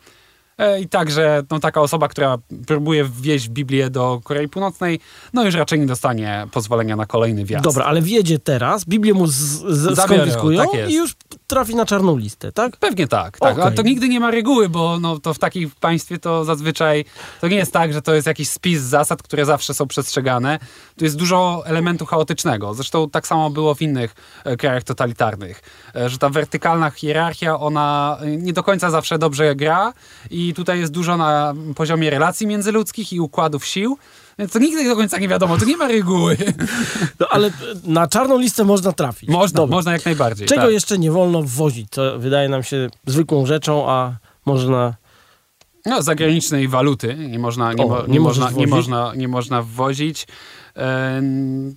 I 0.80 0.88
także 0.88 1.42
no, 1.50 1.60
taka 1.60 1.80
osoba, 1.80 2.08
która 2.08 2.38
próbuje 2.66 3.04
wwieźć 3.04 3.48
Biblię 3.48 3.90
do 3.90 4.20
Korei 4.24 4.48
Północnej, 4.48 5.00
no 5.32 5.44
już 5.44 5.54
raczej 5.54 5.80
nie 5.80 5.86
dostanie 5.86 6.46
pozwolenia 6.52 6.96
na 6.96 7.06
kolejny 7.06 7.44
wjazd. 7.44 7.64
Dobra, 7.64 7.84
ale 7.84 8.02
wjedzie 8.02 8.38
teraz, 8.38 8.84
Biblię 8.84 9.14
mu 9.14 9.26
z, 9.26 9.34
z, 9.34 10.00
skonfiskują 10.00 10.64
tak 10.64 10.90
i 10.90 10.94
już 10.94 11.14
trafi 11.48 11.74
na 11.74 11.86
czarną 11.86 12.16
listę, 12.16 12.52
tak? 12.52 12.76
Pewnie 12.76 13.08
tak, 13.08 13.38
tak. 13.38 13.52
Okej. 13.52 13.64
A 13.64 13.70
to 13.70 13.82
nigdy 13.82 14.08
nie 14.08 14.20
ma 14.20 14.30
reguły, 14.30 14.68
bo 14.68 15.00
no, 15.00 15.18
to 15.18 15.34
w 15.34 15.38
takim 15.38 15.70
państwie 15.80 16.18
to 16.18 16.44
zazwyczaj 16.44 17.04
to 17.40 17.48
nie 17.48 17.56
jest 17.56 17.72
tak, 17.72 17.92
że 17.92 18.02
to 18.02 18.14
jest 18.14 18.26
jakiś 18.26 18.48
spis 18.48 18.80
zasad, 18.80 19.22
które 19.22 19.44
zawsze 19.44 19.74
są 19.74 19.86
przestrzegane. 19.86 20.58
Tu 20.96 21.04
jest 21.04 21.16
dużo 21.16 21.62
elementu 21.66 22.06
chaotycznego. 22.06 22.74
Zresztą 22.74 23.10
tak 23.10 23.26
samo 23.26 23.50
było 23.50 23.74
w 23.74 23.82
innych 23.82 24.14
e, 24.44 24.56
krajach 24.56 24.82
totalitarnych, 24.82 25.62
e, 25.96 26.08
że 26.08 26.18
ta 26.18 26.28
wertykalna 26.28 26.90
hierarchia, 26.90 27.60
ona 27.60 28.18
e, 28.20 28.36
nie 28.36 28.52
do 28.52 28.62
końca 28.62 28.90
zawsze 28.90 29.18
dobrze 29.18 29.56
gra 29.56 29.92
i 30.30 30.54
tutaj 30.54 30.80
jest 30.80 30.92
dużo 30.92 31.16
na 31.16 31.54
poziomie 31.76 32.10
relacji 32.10 32.46
międzyludzkich 32.46 33.12
i 33.12 33.20
układów 33.20 33.66
sił. 33.66 33.98
Więc 34.38 34.52
to 34.52 34.58
nigdy 34.58 34.84
do 34.88 34.96
końca 34.96 35.18
nie 35.18 35.28
wiadomo, 35.28 35.58
tu 35.58 35.64
nie 35.64 35.76
ma 35.76 35.88
reguły. 35.88 36.36
No, 37.20 37.26
ale 37.30 37.50
na 37.84 38.06
czarną 38.06 38.38
listę 38.38 38.64
można 38.64 38.92
trafić. 38.92 39.28
Można, 39.30 39.56
Dobra. 39.56 39.76
można 39.76 39.92
jak 39.92 40.04
najbardziej. 40.04 40.48
Czego 40.48 40.62
tak. 40.62 40.70
jeszcze 40.72 40.98
nie 40.98 41.10
wolno 41.10 41.42
wwozić, 41.42 41.88
co 41.90 42.18
wydaje 42.18 42.48
nam 42.48 42.62
się 42.62 42.88
zwykłą 43.06 43.46
rzeczą, 43.46 43.90
a 43.90 44.12
można... 44.46 44.94
No, 45.86 46.02
zagranicznej 46.02 46.68
waluty 46.68 47.14
nie 47.14 47.38
można, 47.38 47.72
nie, 47.72 47.84
O, 47.84 47.88
mo, 47.88 48.02
nie 48.02 48.12
nie, 48.12 48.20
można, 48.20 48.44
nie, 48.46 48.50
wwozić? 48.52 48.70
można, 48.70 49.12
nie 49.16 49.28
można 49.28 49.62
wwozić. 49.62 50.26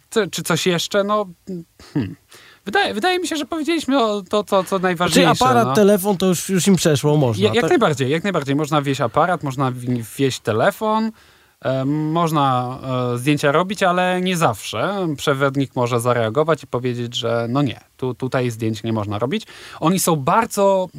Co- 0.09 0.27
czy 0.27 0.43
coś 0.43 0.67
jeszcze? 0.67 1.03
No, 1.03 1.25
hmm. 1.93 2.15
wydaje, 2.65 2.93
wydaje 2.93 3.19
mi 3.19 3.27
się, 3.27 3.35
że 3.35 3.45
powiedzieliśmy 3.45 4.03
o 4.03 4.21
to, 4.21 4.43
to 4.43 4.63
co 4.63 4.77
Czy 4.79 4.83
najważniejsze. 4.83 5.35
Znaczy, 5.35 5.43
aparat, 5.43 5.67
no. 5.67 5.73
telefon 5.73 6.17
to 6.17 6.25
już, 6.25 6.49
już 6.49 6.67
im 6.67 6.75
przeszło, 6.75 7.17
można, 7.17 7.43
Ja, 7.43 7.51
jak 7.53 7.61
tak? 7.61 7.69
najbardziej, 7.69 8.09
jak 8.09 8.23
najbardziej. 8.23 8.55
Można 8.55 8.81
wieść 8.81 9.01
aparat, 9.01 9.43
można 9.43 9.71
wi- 9.71 10.03
wieść 10.17 10.39
telefon, 10.39 11.11
można 11.85 12.79
e, 13.13 13.17
zdjęcia 13.17 13.51
robić, 13.51 13.83
ale 13.83 14.21
nie 14.21 14.37
zawsze. 14.37 15.07
Przewodnik 15.17 15.75
może 15.75 15.99
zareagować 15.99 16.63
i 16.63 16.67
powiedzieć, 16.67 17.15
że 17.15 17.47
no 17.49 17.61
nie, 17.61 17.79
tu, 17.97 18.13
tutaj 18.13 18.51
zdjęć 18.51 18.83
nie 18.83 18.93
można 18.93 19.19
robić. 19.19 19.47
Oni 19.79 19.99
są 19.99 20.15
bardzo 20.15 20.89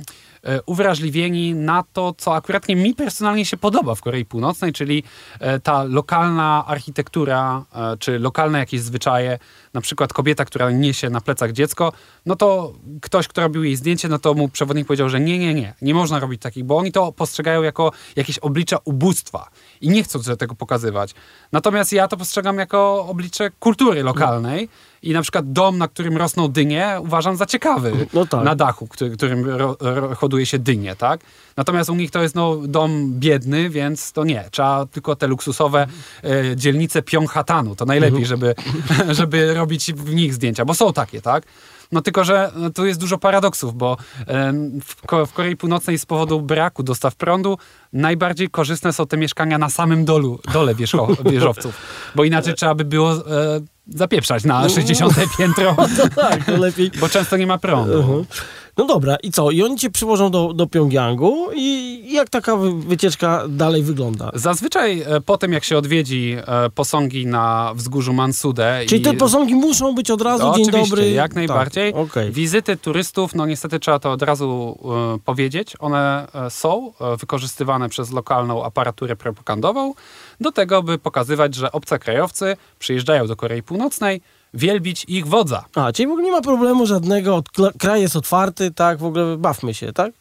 e, 0.45 0.63
uwrażliwieni 0.63 1.55
na 1.55 1.85
to, 1.93 2.15
co 2.19 2.35
akurat 2.35 2.69
mi 2.69 2.95
personalnie 2.95 3.45
się 3.45 3.57
podoba 3.57 3.95
w 3.95 4.01
Korei 4.01 4.25
Północnej, 4.25 4.73
czyli 4.73 5.05
e, 5.41 5.61
ta 5.61 5.85
lokalna 5.85 6.65
architektura, 6.67 7.65
czy 7.99 8.19
lokalne 8.19 8.59
jakieś 8.59 8.81
zwyczaje, 8.81 9.39
na 9.75 9.81
przykład 9.81 10.13
kobieta, 10.13 10.45
która 10.45 10.71
niesie 10.71 11.11
na 11.11 11.21
plecach 11.21 11.53
dziecko, 11.53 11.93
no 12.27 12.37
to 12.37 12.73
ktoś, 13.03 13.29
kto 13.29 13.41
robił 13.41 13.65
jej 13.65 13.77
zdjęcie, 13.77 14.09
no 14.09 14.19
to 14.19 14.35
mu 14.35 14.49
przewodnik 14.49 14.87
powiedział, 14.87 15.09
że 15.09 15.21
nie, 15.21 15.39
nie, 15.39 15.55
nie, 15.55 15.75
nie 15.83 15.95
można 15.95 16.19
robić 16.19 16.43
takich, 16.43 16.65
bo 16.65 16.77
oni 16.77 16.93
to 16.93 17.13
postrzegają 17.13 17.63
jako 17.63 17.93
jakieś 18.17 18.39
oblicza 18.39 18.79
ubóstwa 18.85 19.51
i 19.83 19.89
nie 19.89 20.03
chcą 20.03 20.21
tego 20.39 20.55
pokazywać. 20.55 21.15
Natomiast 21.53 21.93
ja 21.93 22.09
to 22.09 22.17
postrzegam 22.17 22.59
jako 22.59 23.07
oblicze 23.09 23.51
kultury 23.61 24.03
lokalnej 24.03 24.69
i 25.03 25.13
na 25.13 25.23
przykład 25.23 25.53
dom, 25.53 25.79
na 25.79 25.89
którym 25.89 26.17
rosną 26.17 26.49
dynie, 26.49 26.97
uważam 27.01 27.37
za 27.37 27.47
ciekawy. 27.47 28.07
No 28.13 28.27
tak. 28.27 28.45
Na 28.45 28.55
dachu, 28.55 28.87
który, 28.87 29.11
którym 29.11 29.49
ro, 29.51 29.77
ro, 29.81 30.15
hoduje 30.15 30.47
się 30.47 30.59
dynie, 30.59 30.97
tak? 30.97 31.21
Natomiast 31.57 31.91
u 31.91 31.95
nich 31.95 32.11
to 32.11 32.23
jest 32.23 32.35
no, 32.35 32.57
dom 32.57 33.13
biedny, 33.13 33.71
więc 33.71 34.13
to 34.13 34.25
nie. 34.25 34.45
Trzeba 34.51 34.87
tylko 34.87 35.17
te 35.17 35.27
luksusowe 35.27 35.87
e, 36.25 36.57
dzielnice 36.57 37.03
Pjonghatanu. 37.03 37.77
To 37.77 37.85
najlepiej, 37.85 38.27
żeby, 38.27 38.55
żeby 39.11 39.55
robić 39.55 39.93
w 39.93 40.15
nich 40.15 40.35
zdjęcia, 40.35 40.65
bo 40.65 40.75
są 40.75 40.93
takie, 40.93 41.23
tak? 41.23 41.45
No 41.93 42.03
tylko, 42.03 42.25
że 42.25 42.51
no, 42.57 42.71
tu 42.71 42.87
jest 42.87 43.01
dużo 43.01 43.19
paradoksów, 43.19 43.75
bo 43.75 43.97
w, 44.85 45.07
Ko- 45.07 45.27
w 45.27 45.33
Korei 45.33 45.57
Północnej 45.57 45.99
z 45.99 46.07
powodu 46.07 46.41
braku 46.41 46.83
dostaw 46.83 47.15
prądu 47.15 47.59
najbardziej 47.93 48.49
korzystne 48.51 48.93
są 48.93 49.07
te 49.07 49.17
mieszkania 49.17 49.59
na 49.59 49.69
samym 49.71 50.05
dolu, 50.05 50.39
dole 50.53 50.75
wieżowców, 51.31 51.75
bo 52.15 52.25
inaczej 52.25 52.55
trzeba 52.55 52.75
by 52.75 52.85
było 52.85 53.13
e, 53.13 53.21
zapieprzać 53.89 54.45
na 54.45 54.69
60 54.69 55.15
piętro, 55.39 55.77
tak, 56.17 56.45
to 56.45 56.57
lepiej. 56.57 56.91
bo 57.01 57.09
często 57.09 57.37
nie 57.37 57.47
ma 57.47 57.59
prądu. 57.59 57.99
Mhm. 58.01 58.25
No 58.77 58.85
dobra, 58.87 59.17
i 59.23 59.31
co? 59.31 59.51
I 59.51 59.63
oni 59.63 59.77
cię 59.79 59.91
przywożą 59.91 60.31
do, 60.31 60.53
do 60.53 60.67
Pjongjangu 60.67 61.49
i 61.55 61.99
jak 62.13 62.29
taka 62.31 62.57
wy- 62.57 62.73
wycieczka 62.81 63.45
dalej 63.49 63.83
wygląda? 63.83 64.31
Zazwyczaj 64.35 65.01
e, 65.07 65.21
po 65.21 65.39
tym, 65.39 65.53
jak 65.53 65.65
się 65.65 65.79
odwiedzi 65.79 66.37
e, 66.47 66.71
posągi 66.71 67.27
na 67.27 67.73
wzgórzu 67.75 68.13
Mansude 68.13 68.83
Czyli 68.89 69.01
i 69.01 69.05
te 69.05 69.15
posągi 69.15 69.55
muszą 69.55 69.95
być 69.95 70.11
od 70.11 70.23
razu, 70.23 70.45
No, 70.47 70.55
dzień 70.55 70.69
oczywiście, 70.69 70.91
dobry. 70.97 71.11
jak 71.11 71.35
najbardziej. 71.35 71.93
Tak, 71.93 72.03
okej. 72.03 72.31
Wizyty 72.33 72.77
turystów, 72.77 73.35
no 73.35 73.47
niestety 73.47 73.81
trzeba 73.81 73.99
to 73.99 74.13
od 74.13 74.23
razu 74.23 74.79
e, 75.17 75.19
powiedzieć, 75.25 75.75
one 75.79 76.27
są 76.49 76.93
wykorzystywane 77.21 77.89
przez 77.89 78.11
lokalną 78.13 78.65
aparaturę 78.65 79.17
propagandową 79.17 79.95
do 80.41 80.53
tego, 80.53 80.83
by 80.83 80.99
pokazywać, 80.99 81.55
że 81.55 81.73
obcokrajowcy 81.73 82.57
przyjeżdżają 82.79 83.27
do 83.27 83.37
Korei 83.37 83.63
Północnej 83.63 84.21
wielbić 84.55 85.05
ich 85.09 85.27
wodza. 85.27 85.65
A, 85.75 85.93
czyli 85.93 86.07
w 86.07 86.11
ogóle 86.11 86.25
nie 86.25 86.33
ma 86.33 86.41
problemu 86.41 86.87
żadnego, 86.87 87.43
kraj 87.79 88.03
jest 88.03 88.17
otwarty, 88.17 88.71
tak, 88.71 88.99
w 88.99 89.05
ogóle 89.05 89.37
bawmy 89.37 89.75
się, 89.75 89.93
tak? 89.93 90.13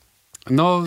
No, 0.49 0.83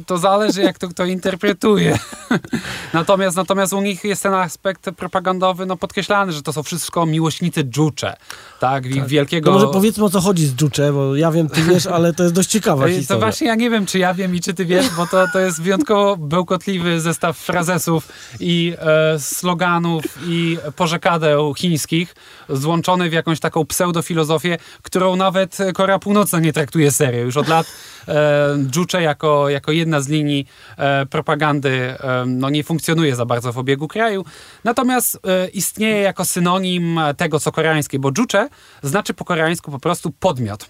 y, 0.00 0.04
to 0.06 0.18
zależy, 0.18 0.62
jak 0.62 0.78
to 0.78 0.88
kto 0.88 1.04
interpretuje. 1.04 1.98
natomiast, 2.94 3.36
natomiast 3.36 3.72
u 3.72 3.80
nich 3.80 4.04
jest 4.04 4.22
ten 4.22 4.34
aspekt 4.34 4.90
propagandowy 4.96 5.66
no, 5.66 5.76
podkreślany, 5.76 6.32
że 6.32 6.42
to 6.42 6.52
są 6.52 6.62
wszystko 6.62 7.06
miłośnicy 7.06 7.64
dżucze. 7.64 8.16
Tak, 8.60 8.86
ich 8.86 9.06
wielkiego... 9.06 9.50
To 9.50 9.54
może 9.54 9.66
powiedzmy 9.72 10.04
o 10.04 10.10
co 10.10 10.20
chodzi 10.20 10.46
z 10.46 10.54
Dżucze, 10.54 10.92
bo 10.92 11.16
ja 11.16 11.30
wiem, 11.30 11.48
ty 11.48 11.62
wiesz, 11.62 11.86
ale 11.86 12.12
to 12.12 12.22
jest 12.22 12.34
dość 12.34 12.48
ciekawa 12.48 12.84
Ej, 12.86 12.92
To 12.92 12.98
historia. 12.98 13.20
właśnie 13.20 13.46
ja 13.46 13.54
nie 13.54 13.70
wiem, 13.70 13.86
czy 13.86 13.98
ja 13.98 14.14
wiem 14.14 14.34
i 14.34 14.40
czy 14.40 14.54
ty 14.54 14.64
wiesz, 14.64 14.90
bo 14.96 15.06
to, 15.06 15.26
to 15.32 15.38
jest 15.40 15.62
wyjątkowo 15.62 16.16
bełkotliwy 16.16 17.00
zestaw 17.00 17.38
frazesów 17.38 18.08
i 18.40 18.74
e, 18.78 19.18
sloganów 19.18 20.04
i 20.26 20.58
porzekadeł 20.76 21.54
chińskich, 21.54 22.14
złączony 22.48 23.10
w 23.10 23.12
jakąś 23.12 23.40
taką 23.40 23.64
pseudofilozofię, 23.64 24.58
którą 24.82 25.16
nawet 25.16 25.58
Korea 25.74 25.98
Północna 25.98 26.40
nie 26.40 26.52
traktuje 26.52 26.90
serio. 26.90 27.20
Już 27.20 27.36
od 27.36 27.48
lat 27.48 27.66
e, 28.08 28.56
Juche 28.76 29.02
jako, 29.02 29.48
jako 29.48 29.72
jedna 29.72 30.00
z 30.00 30.08
linii 30.08 30.46
e, 30.76 31.06
propagandy 31.06 31.70
e, 31.70 32.24
no, 32.26 32.50
nie 32.50 32.64
funkcjonuje 32.64 33.16
za 33.16 33.26
bardzo 33.26 33.52
w 33.52 33.58
obiegu 33.58 33.88
kraju. 33.88 34.24
Natomiast 34.64 35.18
e, 35.26 35.48
istnieje 35.48 36.00
jako 36.00 36.24
synonim 36.24 37.00
tego, 37.16 37.40
co 37.40 37.52
koreańskie, 37.52 37.98
bo 37.98 38.10
Juche 38.18 38.48
znaczy 38.82 39.14
po 39.14 39.24
koreańsku 39.24 39.70
po 39.70 39.78
prostu 39.78 40.10
podmiot. 40.10 40.68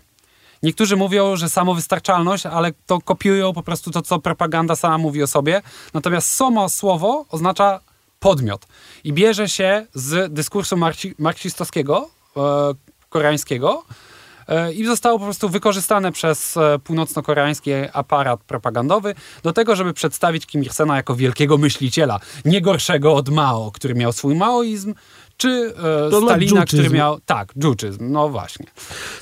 Niektórzy 0.62 0.96
mówią, 0.96 1.36
że 1.36 1.48
samowystarczalność, 1.48 2.46
ale 2.46 2.72
to 2.86 3.00
kopiują 3.00 3.52
po 3.52 3.62
prostu 3.62 3.90
to, 3.90 4.02
co 4.02 4.18
propaganda 4.18 4.76
sama 4.76 4.98
mówi 4.98 5.22
o 5.22 5.26
sobie. 5.26 5.62
Natomiast 5.94 6.30
samo 6.30 6.68
słowo 6.68 7.26
oznacza 7.28 7.80
podmiot. 8.20 8.66
I 9.04 9.12
bierze 9.12 9.48
się 9.48 9.86
z 9.94 10.32
dyskursu 10.32 10.76
marksi- 10.76 11.14
marksistowskiego, 11.18 12.10
e, 12.36 12.40
koreańskiego, 13.08 13.84
i 14.74 14.86
zostało 14.86 15.18
po 15.18 15.24
prostu 15.24 15.48
wykorzystane 15.48 16.12
przez 16.12 16.56
e, 16.56 16.78
północno-koreański 16.78 17.70
aparat 17.92 18.40
propagandowy 18.40 19.14
do 19.42 19.52
tego, 19.52 19.76
żeby 19.76 19.92
przedstawić 19.92 20.46
Kim 20.46 20.62
Il-sena 20.62 20.96
jako 20.96 21.16
wielkiego 21.16 21.58
myśliciela, 21.58 22.20
nie 22.44 22.60
gorszego 22.60 23.14
od 23.14 23.28
Mao, 23.28 23.70
który 23.70 23.94
miał 23.94 24.12
swój 24.12 24.34
maoizm, 24.34 24.94
czy 25.42 25.74
e, 26.06 26.10
To 26.10 26.20
Stalina, 26.22 26.66
który 26.66 26.90
miał... 26.90 27.20
Tak, 27.26 27.52
dżuczyzm, 27.58 27.98
no 28.12 28.28
właśnie. 28.28 28.66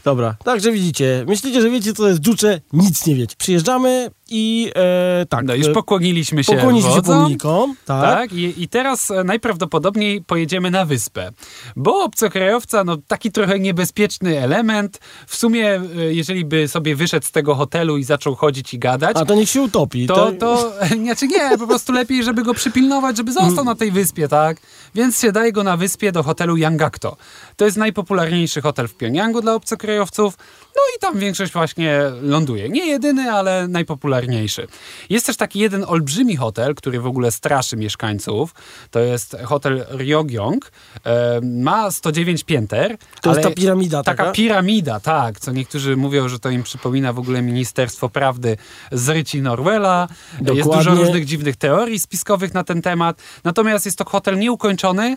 Dobra, 0.04 0.34
także 0.44 0.72
widzicie, 0.72 1.24
myślicie, 1.28 1.60
że 1.62 1.70
wiecie, 1.70 1.92
co 1.92 2.02
to 2.02 2.08
jest 2.08 2.20
Dżucze, 2.20 2.60
nic 2.72 3.06
nie 3.06 3.14
wiecie. 3.14 3.34
Przyjeżdżamy 3.38 4.10
i 4.30 4.72
e, 4.76 5.26
tak, 5.28 5.44
No 5.44 5.54
już 5.54 5.66
e, 5.66 5.72
pokłoniliśmy 5.72 6.44
się 6.44 6.54
pokłoniliśmy 6.56 6.90
się 6.90 6.96
wodzom. 6.96 7.22
pomnikom, 7.22 7.74
tak? 7.84 8.02
Tak, 8.18 8.32
i, 8.32 8.62
i 8.62 8.68
teraz 8.68 9.10
e, 9.10 9.24
najprawdopodobniej 9.24 10.22
pojedziemy 10.22 10.70
na 10.70 10.84
wyspę. 10.84 11.30
Bo 11.76 12.04
obcokrajowca, 12.04 12.84
no 12.84 12.96
taki 13.06 13.32
trochę 13.32 13.58
niebezpieczny 13.60 14.40
element. 14.40 14.98
W 15.26 15.36
sumie, 15.36 15.74
e, 15.98 16.14
jeżeli 16.14 16.44
by 16.44 16.68
sobie 16.68 16.96
wyszedł 16.96 17.26
z 17.26 17.30
tego 17.30 17.54
hotelu 17.54 17.96
i 17.96 18.04
zaczął 18.04 18.34
chodzić 18.34 18.74
i 18.74 18.78
gadać, 18.78 19.16
A 19.16 19.24
to 19.24 19.34
niech 19.34 19.48
się 19.48 19.62
utopi. 19.62 20.06
to, 20.06 20.32
to 20.32 20.72
znaczy 21.04 21.26
nie, 21.28 21.58
po 21.58 21.66
prostu 21.66 21.92
lepiej, 21.92 22.24
żeby 22.24 22.42
go 22.42 22.54
przypilnować, 22.54 23.16
żeby 23.16 23.32
został 23.32 23.64
na 23.64 23.74
tej 23.74 23.90
wyspie, 23.90 24.28
tak? 24.28 24.56
Więc 24.94 25.20
się 25.20 25.32
daje 25.32 25.52
go 25.52 25.62
na 25.62 25.76
wyspie 25.76 26.09
do 26.12 26.22
hotelu 26.22 26.56
Yangakto. 26.56 27.16
To 27.56 27.64
jest 27.64 27.76
najpopularniejszy 27.76 28.60
hotel 28.60 28.88
w 28.88 28.94
Pjongjangu 28.94 29.40
dla 29.40 29.54
obcokrajowców. 29.54 30.36
No 30.76 30.82
i 30.96 31.00
tam 31.00 31.18
większość 31.18 31.52
właśnie 31.52 32.00
ląduje. 32.22 32.68
Nie 32.68 32.86
jedyny, 32.86 33.32
ale 33.32 33.68
najpopularniejszy. 33.68 34.66
Jest 35.10 35.26
też 35.26 35.36
taki 35.36 35.58
jeden 35.58 35.84
olbrzymi 35.88 36.36
hotel, 36.36 36.74
który 36.74 37.00
w 37.00 37.06
ogóle 37.06 37.30
straszy 37.30 37.76
mieszkańców. 37.76 38.54
To 38.90 39.00
jest 39.00 39.36
hotel 39.44 39.86
Ryogyong. 39.88 40.72
E, 41.04 41.40
ma 41.42 41.90
109 41.90 42.44
pięter. 42.44 42.96
To 43.22 43.30
jest 43.30 43.42
ta 43.42 43.50
piramida 43.50 44.02
Taka 44.02 44.24
taka? 44.24 44.32
piramida, 44.32 45.00
tak. 45.00 45.40
Co 45.40 45.52
niektórzy 45.52 45.96
mówią, 45.96 46.28
że 46.28 46.38
to 46.38 46.50
im 46.50 46.62
przypomina 46.62 47.12
w 47.12 47.18
ogóle 47.18 47.42
Ministerstwo 47.42 48.08
Prawdy 48.08 48.56
z 48.92 49.08
Ryci 49.08 49.42
Norwella. 49.42 50.08
Jest 50.32 50.44
Dokładnie. 50.44 50.84
dużo 50.84 50.94
różnych 50.94 51.24
dziwnych 51.24 51.56
teorii 51.56 51.98
spiskowych 51.98 52.54
na 52.54 52.64
ten 52.64 52.82
temat. 52.82 53.22
Natomiast 53.44 53.84
jest 53.84 53.98
to 53.98 54.04
hotel 54.04 54.38
nieukończony 54.38 55.16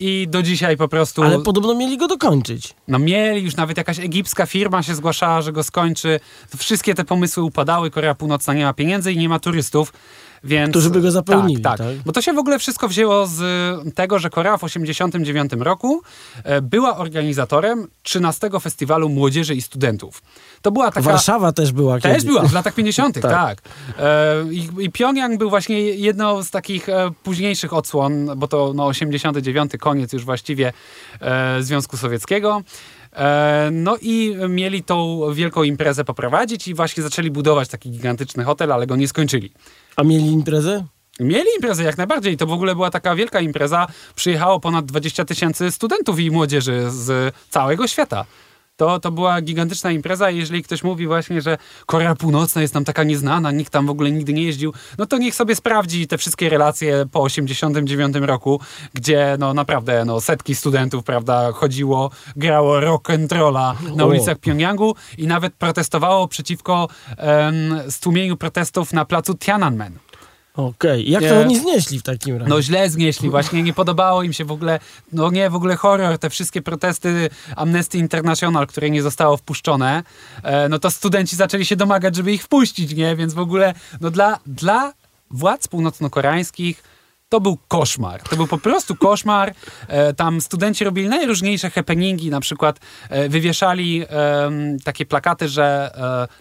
i 0.00 0.26
do 0.28 0.42
dzisiaj 0.42 0.76
po 0.76 0.88
prostu... 0.88 1.22
Ale 1.22 1.40
podobno 1.40 1.74
mieli 1.74 1.96
go 1.96 2.08
dokończyć. 2.08 2.74
No 2.88 2.98
mieli, 2.98 3.42
już 3.42 3.56
nawet 3.56 3.76
jakaś 3.76 3.98
egipska 3.98 4.46
firma 4.46 4.82
się 4.82 4.94
zgłaszała, 4.94 5.42
że 5.42 5.52
go 5.52 5.62
skończy. 5.62 6.20
Wszystkie 6.56 6.94
te 6.94 7.04
pomysły 7.04 7.42
upadały, 7.42 7.90
Korea 7.90 8.14
Północna 8.14 8.54
nie 8.54 8.64
ma 8.64 8.72
pieniędzy 8.72 9.12
i 9.12 9.18
nie 9.18 9.28
ma 9.28 9.38
turystów. 9.38 9.92
Więc, 10.44 10.70
Którzy 10.70 10.90
by 10.90 11.00
go 11.00 11.10
zapełnili, 11.10 11.62
Tak, 11.62 11.78
tak, 11.78 11.86
tak? 11.86 11.96
Bo 12.06 12.12
to 12.12 12.22
się 12.22 12.32
w 12.32 12.38
ogóle 12.38 12.58
wszystko 12.58 12.88
wzięło 12.88 13.26
z 13.26 13.40
tego, 13.94 14.18
że 14.18 14.30
Korea 14.30 14.56
w 14.56 14.64
89 14.64 15.52
roku 15.58 16.02
e, 16.44 16.62
była 16.62 16.96
organizatorem 16.96 17.88
13 18.02 18.50
Festiwalu 18.62 19.08
Młodzieży 19.08 19.54
i 19.54 19.62
Studentów. 19.62 20.22
To 20.62 20.70
była 20.72 20.86
taka... 20.90 21.00
Warszawa 21.00 21.52
też 21.52 21.72
była 21.72 22.00
Też 22.00 22.12
kiedyś. 22.12 22.24
była, 22.24 22.42
w 22.42 22.52
latach 22.52 22.74
50., 22.74 23.14
Tak. 23.20 23.32
tak. 23.32 23.58
E, 23.98 24.44
i, 24.52 24.68
I 24.78 24.90
Pjongjang 24.90 25.38
był 25.38 25.50
właśnie 25.50 25.80
jedną 25.80 26.42
z 26.42 26.50
takich 26.50 26.88
e, 26.88 27.10
późniejszych 27.22 27.72
odsłon, 27.72 28.30
bo 28.36 28.48
to 28.48 28.72
no, 28.74 28.86
89, 28.86 29.72
koniec 29.80 30.12
już 30.12 30.24
właściwie 30.24 30.72
Związku 31.60 31.96
Sowieckiego. 31.96 32.62
E, 33.12 33.68
no 33.72 33.96
i 34.02 34.36
mieli 34.48 34.82
tą 34.82 35.20
wielką 35.34 35.62
imprezę 35.62 36.04
poprowadzić 36.04 36.68
i 36.68 36.74
właśnie 36.74 37.02
zaczęli 37.02 37.30
budować 37.30 37.68
taki 37.68 37.90
gigantyczny 37.90 38.44
hotel, 38.44 38.72
ale 38.72 38.86
go 38.86 38.96
nie 38.96 39.08
skończyli. 39.08 39.52
A 39.96 40.02
mieli 40.02 40.26
imprezę? 40.26 40.84
Mieli 41.20 41.48
imprezę 41.56 41.84
jak 41.84 41.98
najbardziej. 41.98 42.36
To 42.36 42.46
w 42.46 42.52
ogóle 42.52 42.74
była 42.74 42.90
taka 42.90 43.14
wielka 43.14 43.40
impreza. 43.40 43.86
Przyjechało 44.14 44.60
ponad 44.60 44.86
20 44.86 45.24
tysięcy 45.24 45.70
studentów 45.70 46.20
i 46.20 46.30
młodzieży 46.30 46.90
z 46.90 47.34
całego 47.50 47.86
świata. 47.86 48.24
To, 48.78 49.00
to 49.00 49.10
była 49.10 49.40
gigantyczna 49.40 49.90
impreza 49.90 50.30
i 50.30 50.36
jeżeli 50.38 50.62
ktoś 50.62 50.82
mówi 50.82 51.06
właśnie, 51.06 51.42
że 51.42 51.58
Korea 51.86 52.14
Północna 52.14 52.62
jest 52.62 52.74
tam 52.74 52.84
taka 52.84 53.04
nieznana, 53.04 53.50
nikt 53.50 53.72
tam 53.72 53.86
w 53.86 53.90
ogóle 53.90 54.10
nigdy 54.10 54.32
nie 54.32 54.42
jeździł, 54.42 54.72
no 54.98 55.06
to 55.06 55.18
niech 55.18 55.34
sobie 55.34 55.56
sprawdzi 55.56 56.06
te 56.06 56.18
wszystkie 56.18 56.48
relacje 56.48 57.06
po 57.12 57.22
89 57.22 58.16
roku, 58.16 58.60
gdzie 58.94 59.36
no 59.38 59.54
naprawdę 59.54 60.04
no, 60.04 60.20
setki 60.20 60.54
studentów, 60.54 61.04
prawda, 61.04 61.52
chodziło, 61.52 62.10
grało 62.36 62.80
rock 62.80 63.10
and 63.10 63.32
rolla 63.32 63.74
na 63.96 64.06
ulicach 64.06 64.38
Pjongjangu 64.38 64.94
i 65.18 65.26
nawet 65.26 65.54
protestowało 65.54 66.28
przeciwko 66.28 66.88
em, 67.16 67.74
stłumieniu 67.90 68.36
protestów 68.36 68.92
na 68.92 69.04
placu 69.04 69.34
Tiananmen. 69.34 70.07
Okej. 70.58 71.10
Jak 71.10 71.22
Nie. 71.22 71.28
to 71.28 71.40
oni 71.40 71.58
znieśli 71.58 71.98
w 71.98 72.02
takim 72.02 72.36
razie? 72.36 72.50
No 72.50 72.62
źle 72.62 72.90
znieśli, 72.90 73.30
właśnie 73.30 73.62
nie 73.62 73.72
podobało 73.72 74.22
im 74.22 74.32
się 74.32 74.44
w 74.44 74.52
ogóle, 74.52 74.80
no 75.12 75.30
nie, 75.30 75.50
w 75.50 75.54
ogóle 75.54 75.76
horror, 75.76 76.18
te 76.18 76.30
wszystkie 76.30 76.62
protesty 76.62 77.30
Amnesty 77.56 77.98
International, 77.98 78.66
które 78.66 78.90
nie 78.90 79.02
zostało 79.02 79.36
wpuszczone, 79.36 80.02
e, 80.42 80.68
no 80.68 80.78
to 80.78 80.90
studenci 80.90 81.36
zaczęli 81.36 81.64
się 81.64 81.76
domagać, 81.76 82.16
żeby 82.16 82.32
ich 82.32 82.42
wpuścić, 82.42 82.94
nie, 82.94 83.16
więc 83.16 83.34
w 83.34 83.38
ogóle, 83.38 83.74
no 84.00 84.10
dla, 84.10 84.38
dla 84.46 84.92
władz 85.30 85.68
północno-koreańskich 85.68 86.82
to 87.28 87.40
był 87.40 87.58
koszmar. 87.68 88.22
To 88.22 88.36
był 88.36 88.46
po 88.46 88.58
prostu 88.58 88.96
koszmar. 88.96 89.54
E, 89.88 90.14
tam 90.14 90.40
studenci 90.40 90.84
robili 90.84 91.08
najróżniejsze 91.08 91.70
happeningi, 91.70 92.30
na 92.30 92.40
przykład 92.40 92.80
e, 93.08 93.28
wywieszali 93.28 94.04
takie 94.84 95.06
plakaty, 95.06 95.48
że 95.48 95.90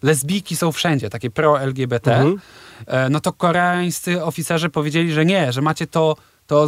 e, 0.02 0.06
lesbijki 0.06 0.56
są 0.56 0.72
wszędzie, 0.72 1.10
takie 1.10 1.30
pro-LGBT. 1.30 2.16
Mhm. 2.16 2.40
No 3.10 3.20
to 3.20 3.34
koreańscy 3.34 4.24
oficerzy 4.24 4.70
powiedzieli, 4.70 5.14
że 5.14 5.26
nie, 5.26 5.52
że 5.52 5.62
macie 5.62 5.88
to, 5.88 6.16
to 6.48 6.68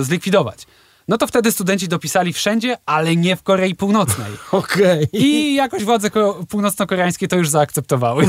zlikwidować. 0.00 0.66
No 1.08 1.18
to 1.18 1.26
wtedy 1.26 1.52
studenci 1.52 1.88
dopisali 1.88 2.32
wszędzie, 2.32 2.76
ale 2.86 3.16
nie 3.16 3.36
w 3.36 3.42
Korei 3.42 3.74
Północnej. 3.74 4.32
Okej. 4.52 5.06
I 5.12 5.54
jakoś 5.54 5.84
władze 5.84 6.10
ko- 6.10 6.44
północno-koreańskie 6.48 7.28
to 7.28 7.36
już 7.36 7.48
zaakceptowały. 7.48 8.26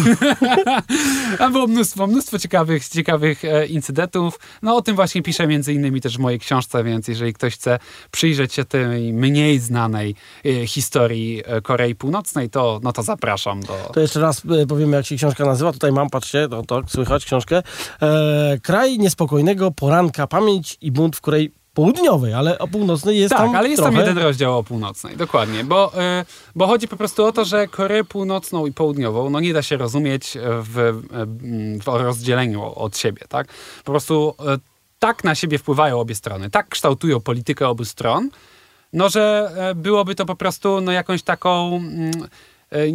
A 1.40 1.50
było 1.50 1.68
mnóstwo, 1.68 2.08
mnóstwo 2.08 2.40
ciekawych, 2.40 2.88
ciekawych 2.88 3.46
e, 3.46 3.66
incydentów. 3.66 4.40
No 4.62 4.76
o 4.76 4.82
tym 4.82 4.96
właśnie 4.96 5.22
piszę 5.22 5.48
między 5.48 5.74
innymi 5.74 6.02
też 6.02 6.18
w 6.18 6.20
mojej 6.20 6.40
książce, 6.40 6.84
więc 6.84 7.08
jeżeli 7.08 7.34
ktoś 7.34 7.54
chce 7.54 7.80
przyjrzeć 8.12 8.54
się 8.54 8.66
tej 8.66 9.14
mniej 9.14 9.60
znanej 9.60 10.16
e, 10.46 10.68
historii 10.68 11.44
e, 11.46 11.62
Korei 11.62 11.96
Północnej, 11.96 12.50
to, 12.50 12.80
no 12.84 12.94
to 12.94 13.04
zapraszam 13.04 13.62
do... 13.62 13.90
To 13.94 14.00
jeszcze 14.00 14.20
raz 14.20 14.42
e, 14.62 14.68
powiemy, 14.68 14.98
jak 14.98 15.06
się 15.06 15.16
książka 15.16 15.46
nazywa. 15.46 15.74
Tutaj 15.74 15.92
mam, 15.92 16.10
patrzcie, 16.10 16.48
no 16.50 16.64
to 16.64 16.82
słychać 16.88 17.26
książkę. 17.26 17.64
E, 18.02 18.58
kraj 18.64 19.00
niespokojnego 19.00 19.72
poranka, 19.72 20.28
pamięć 20.28 20.78
i 20.82 20.92
bunt 20.92 21.16
w 21.16 21.22
Korei 21.22 21.57
Południowej, 21.78 22.34
ale 22.34 22.60
o 22.60 22.68
północnej 22.68 23.20
jest 23.20 23.30
Tak, 23.30 23.40
tam 23.40 23.56
ale 23.56 23.70
jest 23.70 23.82
trochę... 23.82 23.98
tam 23.98 24.08
jeden 24.08 24.24
rozdział 24.24 24.58
o 24.58 24.64
północnej, 24.64 25.18
dokładnie, 25.18 25.64
bo, 25.64 25.94
y, 26.22 26.26
bo 26.56 26.68
chodzi 26.68 26.88
po 26.88 26.98
prostu 26.98 27.26
o 27.26 27.32
to, 27.32 27.46
że 27.46 27.68
Koreę 27.68 28.04
Północną 28.04 28.66
i 28.66 28.74
Południową 28.74 29.30
no 29.30 29.40
nie 29.40 29.54
da 29.54 29.62
się 29.62 29.78
rozumieć 29.78 30.38
w, 30.62 31.02
w 31.84 31.88
rozdzieleniu 31.88 32.74
od 32.76 32.98
siebie, 32.98 33.22
tak? 33.30 33.48
Po 33.84 33.92
prostu 33.92 34.36
y, 34.56 34.60
tak 35.00 35.24
na 35.24 35.36
siebie 35.36 35.58
wpływają 35.58 36.00
obie 36.00 36.16
strony, 36.16 36.50
tak 36.50 36.70
kształtują 36.70 37.22
politykę 37.22 37.68
obu 37.68 37.86
stron, 37.86 38.30
no 38.94 39.10
że 39.10 39.52
y, 39.72 39.76
byłoby 39.76 40.16
to 40.16 40.26
po 40.26 40.36
prostu 40.36 40.82
no 40.82 40.92
jakąś 40.92 41.24
taką... 41.24 41.76
mm, 41.76 42.12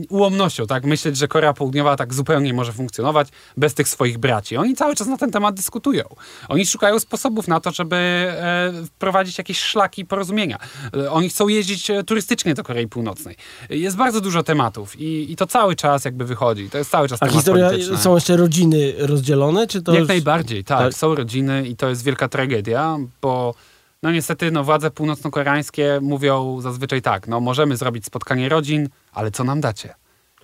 ułomnością, 0.08 0.66
tak? 0.66 0.84
Myśleć, 0.84 1.16
że 1.16 1.28
Korea 1.28 1.52
Południowa 1.52 1.96
tak 1.96 2.14
zupełnie 2.14 2.54
może 2.54 2.72
funkcjonować 2.72 3.28
bez 3.56 3.74
tych 3.74 3.88
swoich 3.88 4.18
braci. 4.18 4.56
Oni 4.56 4.74
cały 4.76 4.94
czas 4.94 5.06
na 5.08 5.16
ten 5.16 5.30
temat 5.30 5.54
dyskutują. 5.54 6.04
Oni 6.48 6.66
szukają 6.66 7.00
sposobów 7.00 7.48
na 7.48 7.60
to, 7.60 7.70
żeby 7.70 7.96
e, 7.96 8.72
wprowadzić 8.86 9.38
jakieś 9.38 9.60
szlaki 9.60 10.04
porozumienia. 10.04 10.58
E, 10.96 11.10
oni 11.10 11.28
chcą 11.28 11.48
jeździć 11.48 11.90
e, 11.90 12.04
turystycznie 12.04 12.54
do 12.54 12.62
Korei 12.64 12.86
Północnej. 12.88 13.36
E, 13.70 13.76
Jest 13.76 13.96
bardzo 13.96 14.20
dużo 14.20 14.42
tematów 14.42 15.00
i, 15.00 15.32
i 15.32 15.36
to 15.36 15.46
cały 15.46 15.76
czas 15.76 16.04
jakby 16.04 16.24
wychodzi. 16.24 16.70
To 16.70 16.78
jest 16.78 16.90
cały 16.90 17.08
czas 17.08 17.22
A 17.22 17.26
temat 17.26 17.34
historia, 17.34 17.66
polityczny. 17.68 17.96
są 17.98 18.14
jeszcze 18.14 18.36
rodziny 18.36 18.94
rozdzielone, 18.98 19.66
czy 19.66 19.82
to 19.82 19.92
Jak 19.92 20.00
już... 20.00 20.08
najbardziej, 20.08 20.64
tak, 20.64 20.78
tak? 20.78 20.94
Są 20.94 21.14
rodziny 21.14 21.66
i 21.68 21.76
to 21.76 21.88
jest 21.88 22.04
wielka 22.04 22.28
tragedia, 22.28 22.98
bo 23.22 23.54
no 24.02 24.10
niestety 24.10 24.50
no, 24.50 24.64
władze 24.64 24.90
północno-koreańskie 24.90 25.98
mówią 26.02 26.60
zazwyczaj 26.60 27.02
tak, 27.02 27.28
no 27.28 27.40
możemy 27.40 27.76
zrobić 27.76 28.06
spotkanie 28.06 28.48
rodzin, 28.48 28.88
ale 29.12 29.30
co 29.30 29.44
nam 29.44 29.60
dacie? 29.60 29.94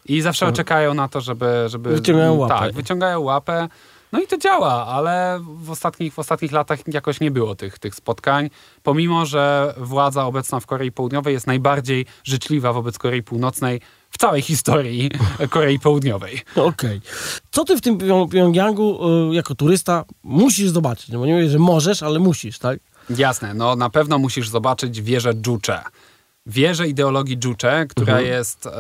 I 0.05 0.21
zawsze 0.21 0.47
Mhm. 0.47 0.57
czekają 0.57 0.95
na 0.95 1.09
to, 1.09 1.21
żeby... 1.21 1.65
żeby 1.67 1.95
Wyciągają 1.95 2.35
łapę. 2.35 2.55
Tak, 2.59 2.73
wyciągają 2.75 3.21
łapę. 3.21 3.69
No 4.13 4.21
i 4.21 4.27
to 4.27 4.39
działa, 4.39 4.87
ale 4.87 5.41
w 5.43 5.71
ostatnich, 5.71 6.15
w 6.15 6.19
ostatnich 6.19 6.53
latach 6.53 6.79
jakoś 6.87 7.21
nie 7.21 7.31
było 7.31 7.55
tych, 7.55 7.79
tych 7.79 7.95
spotkań, 7.95 8.51
pomimo, 8.83 9.27
że 9.27 9.75
władza 9.77 10.25
obecna 10.27 10.61
w 10.61 10.67
Korei 10.67 10.93
Południowej 10.93 11.35
jest 11.35 11.47
najbardziej 11.47 12.07
życzliwa 12.25 12.73
wobec 12.73 12.99
Korei 12.99 13.23
Północnej 13.23 13.81
w 14.11 14.19
całej 14.19 14.43
historii 14.43 15.11
Korei 15.51 15.79
Południowej. 15.79 16.41
Okej. 16.57 17.01
Co 17.51 17.65
ty 17.65 17.77
w 17.77 17.81
tym 17.81 17.99
Pjong- 17.99 18.29
Pjongjangu 18.29 18.99
y, 19.31 19.35
jako 19.35 19.55
turysta 19.55 20.05
musisz 20.23 20.69
zobaczyć? 20.71 21.09
No 21.09 21.19
bo 21.19 21.27
nie 21.27 21.35
mówię, 21.35 21.49
że 21.49 21.59
możesz, 21.59 22.03
ale 22.03 22.19
musisz, 22.19 22.59
tak? 22.59 22.79
Jasne, 23.11 23.55
no 23.55 23.77
na 23.77 23.91
pewno 23.91 24.19
musisz 24.19 24.49
zobaczyć 24.49 25.03
wieżę 25.03 25.33
Juche. 25.47 25.83
Wieżę 26.47 26.89
ideologii 26.89 27.39
Juche, 27.45 27.87
która 27.89 28.13
Mhm. 28.13 28.27
jest 28.33 28.67
e, 28.67 28.71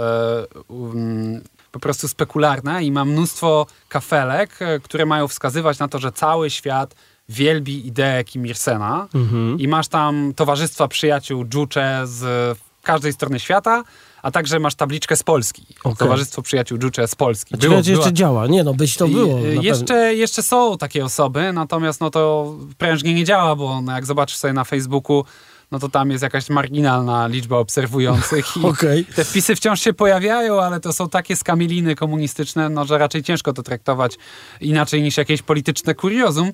um, 0.69 1.41
po 1.73 1.81
prostu 1.81 2.09
spekularna 2.09 2.81
i 2.81 2.93
ma 2.93 3.05
mnóstwo 3.05 3.67
kafelek, 3.88 4.51
e, 4.62 4.81
które 4.81 5.07
mają 5.07 5.29
wskazywać 5.29 5.79
na 5.79 5.88
to, 5.88 5.99
że 5.99 6.12
cały 6.12 6.51
świat 6.51 6.95
wielbi 7.29 7.87
ideę 7.87 8.25
Kim 8.25 8.47
Il-sena 8.47 9.07
Mhm. 9.14 9.59
i 9.61 9.69
masz 9.69 9.88
tam 9.88 10.33
towarzystwa 10.37 10.88
przyjaciół 10.88 11.45
Juche 11.55 12.01
z 12.07 12.59
każdej 12.83 13.12
strony 13.12 13.41
świata, 13.41 13.85
a 14.23 14.31
także 14.31 14.59
masz 14.61 14.75
tabliczkę 14.75 15.17
z 15.17 15.23
Polski. 15.23 15.67
Okej. 15.85 15.97
Towarzystwo 15.97 16.43
przyjaciół 16.43 16.79
Juche 16.83 17.09
z 17.09 17.15
Polski. 17.15 17.59
Czy 17.59 17.69
jeszcze 17.69 17.93
była- 17.93 18.13
działa. 18.13 18.47
Nie 18.47 18.65
no, 18.65 18.75
byś 18.75 18.97
to 18.97 19.09
było. 19.09 19.39
y, 19.39 19.43
pewno. 19.43 19.63
Jeszcze, 19.63 20.15
jeszcze 20.15 20.43
są 20.43 20.79
takie 20.79 21.05
osoby, 21.05 21.53
natomiast 21.53 22.01
no 22.01 22.11
to 22.11 22.55
prężnie 22.79 23.15
nie 23.15 23.25
działa, 23.25 23.57
bo 23.57 23.81
no 23.83 23.93
jak 23.93 24.07
zobaczysz 24.07 24.37
sobie 24.37 24.53
na 24.53 24.65
Facebooku, 24.65 25.25
no 25.71 25.79
to 25.79 25.89
tam 25.89 26.11
jest 26.11 26.23
jakaś 26.23 26.51
marginalna 26.51 27.27
liczba 27.27 27.57
obserwujących 27.59 28.57
i 28.57 28.61
Okej. 28.67 29.05
te 29.05 29.25
wpisy 29.25 29.57
wciąż 29.57 29.81
się 29.81 29.93
pojawiają, 29.93 30.61
ale 30.63 30.81
to 30.81 30.93
są 30.93 31.09
takie 31.09 31.37
skamieliny 31.37 31.95
komunistyczne, 31.95 32.69
no 32.69 32.85
że 32.85 32.99
raczej 32.99 33.23
ciężko 33.23 33.53
to 33.53 33.63
traktować 33.63 34.17
inaczej 34.61 35.03
niż 35.03 35.17
jakieś 35.17 35.43
polityczne 35.43 35.95
kuriozum. 35.95 36.53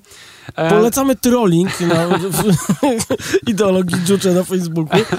E, 0.55 0.69
Polecamy 0.69 1.15
trolling 1.15 1.79
na 1.79 2.07
ideologii 3.47 3.97
Juche 4.09 4.31
na 4.33 4.43
Facebooku. 4.43 4.99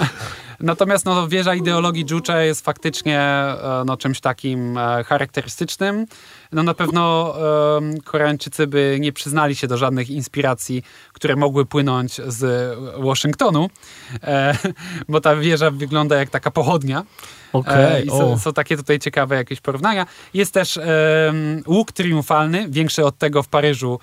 Natomiast 0.59 1.05
no, 1.05 1.27
wieża 1.27 1.55
ideologii 1.55 2.05
Juche 2.11 2.45
jest 2.45 2.65
faktycznie 2.65 3.19
e, 3.19 3.83
no, 3.85 3.97
czymś 3.97 4.19
takim 4.19 4.77
e, 4.77 5.03
charakterystycznym. 5.03 6.05
No, 6.51 6.63
na 6.63 6.73
pewno 6.73 7.33
e, 7.97 8.01
Koreańczycy 8.03 8.67
by 8.67 8.97
nie 8.99 9.13
przyznali 9.13 9.55
się 9.55 9.67
do 9.67 9.77
żadnych 9.77 10.09
inspiracji, 10.09 10.83
które 11.13 11.35
mogły 11.35 11.65
płynąć 11.65 12.21
z 12.27 12.73
Waszyngtonu, 12.99 13.69
e, 14.23 14.57
bo 15.09 15.21
ta 15.21 15.35
wieża 15.35 15.71
wygląda 15.71 16.15
jak 16.15 16.29
taka 16.29 16.51
pochodnia. 16.51 17.03
Okej, 17.53 18.07
E, 18.07 18.11
są, 18.11 18.39
są 18.39 18.53
takie 18.53 18.77
tutaj 18.77 18.99
ciekawe 18.99 19.35
jakieś 19.35 19.61
porównania. 19.61 20.05
Jest 20.33 20.53
też 20.53 20.79
łuk 21.67 21.91
triumfalny, 21.91 22.65
większy 22.69 23.05
od 23.05 23.17
tego 23.17 23.43
w 23.43 23.47
Paryżu. 23.47 23.99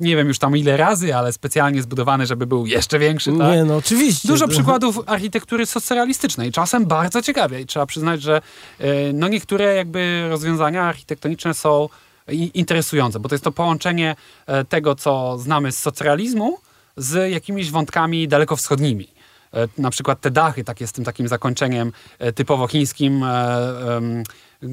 Nie 0.00 0.16
wiem 0.16 0.28
już 0.28 0.38
tam 0.38 0.56
ile 0.56 0.76
razy, 0.76 1.16
ale 1.16 1.32
specjalnie 1.32 1.82
zbudowany, 1.82 2.26
żeby 2.26 2.46
był 2.46 2.66
jeszcze 2.66 2.98
większy. 2.98 3.32
Tak? 3.38 3.52
Nie 3.52 3.64
no, 3.64 3.76
oczywiście. 3.76 4.28
Dużo 4.28 4.48
przykładów 4.48 5.00
architektury 5.06 5.66
socrealistycznej, 5.66 6.52
czasem 6.52 6.86
bardzo 6.86 7.22
ciekawie 7.22 7.60
i 7.60 7.66
trzeba 7.66 7.86
przyznać, 7.86 8.22
że 8.22 8.40
e, 8.78 9.12
no 9.12 9.28
niektóre 9.28 9.74
jakby 9.74 10.26
rozwiązania 10.28 10.82
architektoniczne 10.82 11.33
są 11.54 11.88
i- 12.28 12.50
interesujące, 12.54 13.20
bo 13.20 13.28
to 13.28 13.34
jest 13.34 13.44
to 13.44 13.52
połączenie 13.52 14.16
e, 14.46 14.64
tego, 14.64 14.94
co 14.94 15.38
znamy 15.38 15.72
z 15.72 15.78
socrealizmu 15.78 16.58
z 16.96 17.30
jakimiś 17.32 17.70
wątkami 17.70 18.28
dalekowschodnimi. 18.28 19.08
e, 19.54 19.68
na 19.78 19.90
przykład 19.90 20.20
te 20.20 20.30
dachy 20.30 20.64
takie 20.64 20.86
z 20.86 20.92
tym 20.92 21.04
takim 21.04 21.28
zakończeniem 21.28 21.92
e, 22.18 22.32
typowo 22.32 22.66
chińskim, 22.68 23.24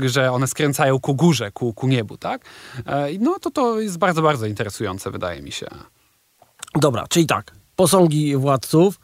że 0.06 0.32
one 0.32 0.48
skręcają 0.48 1.00
ku 1.00 1.16
górze, 1.16 1.52
ku, 1.52 1.74
ku 1.74 1.88
niebu, 1.88 2.18
tak? 2.18 2.42
No 3.20 3.40
to 3.40 3.52
to 3.52 3.80
jest 3.80 3.98
bardzo, 3.98 4.22
bardzo 4.22 4.46
interesujące, 4.46 5.12
wydaje 5.12 5.42
mi 5.42 5.52
się. 5.52 5.68
Dobra, 6.76 7.06
czyli 7.10 7.26
tak. 7.26 7.52
Posągi 7.76 8.36
władców, 8.38 9.00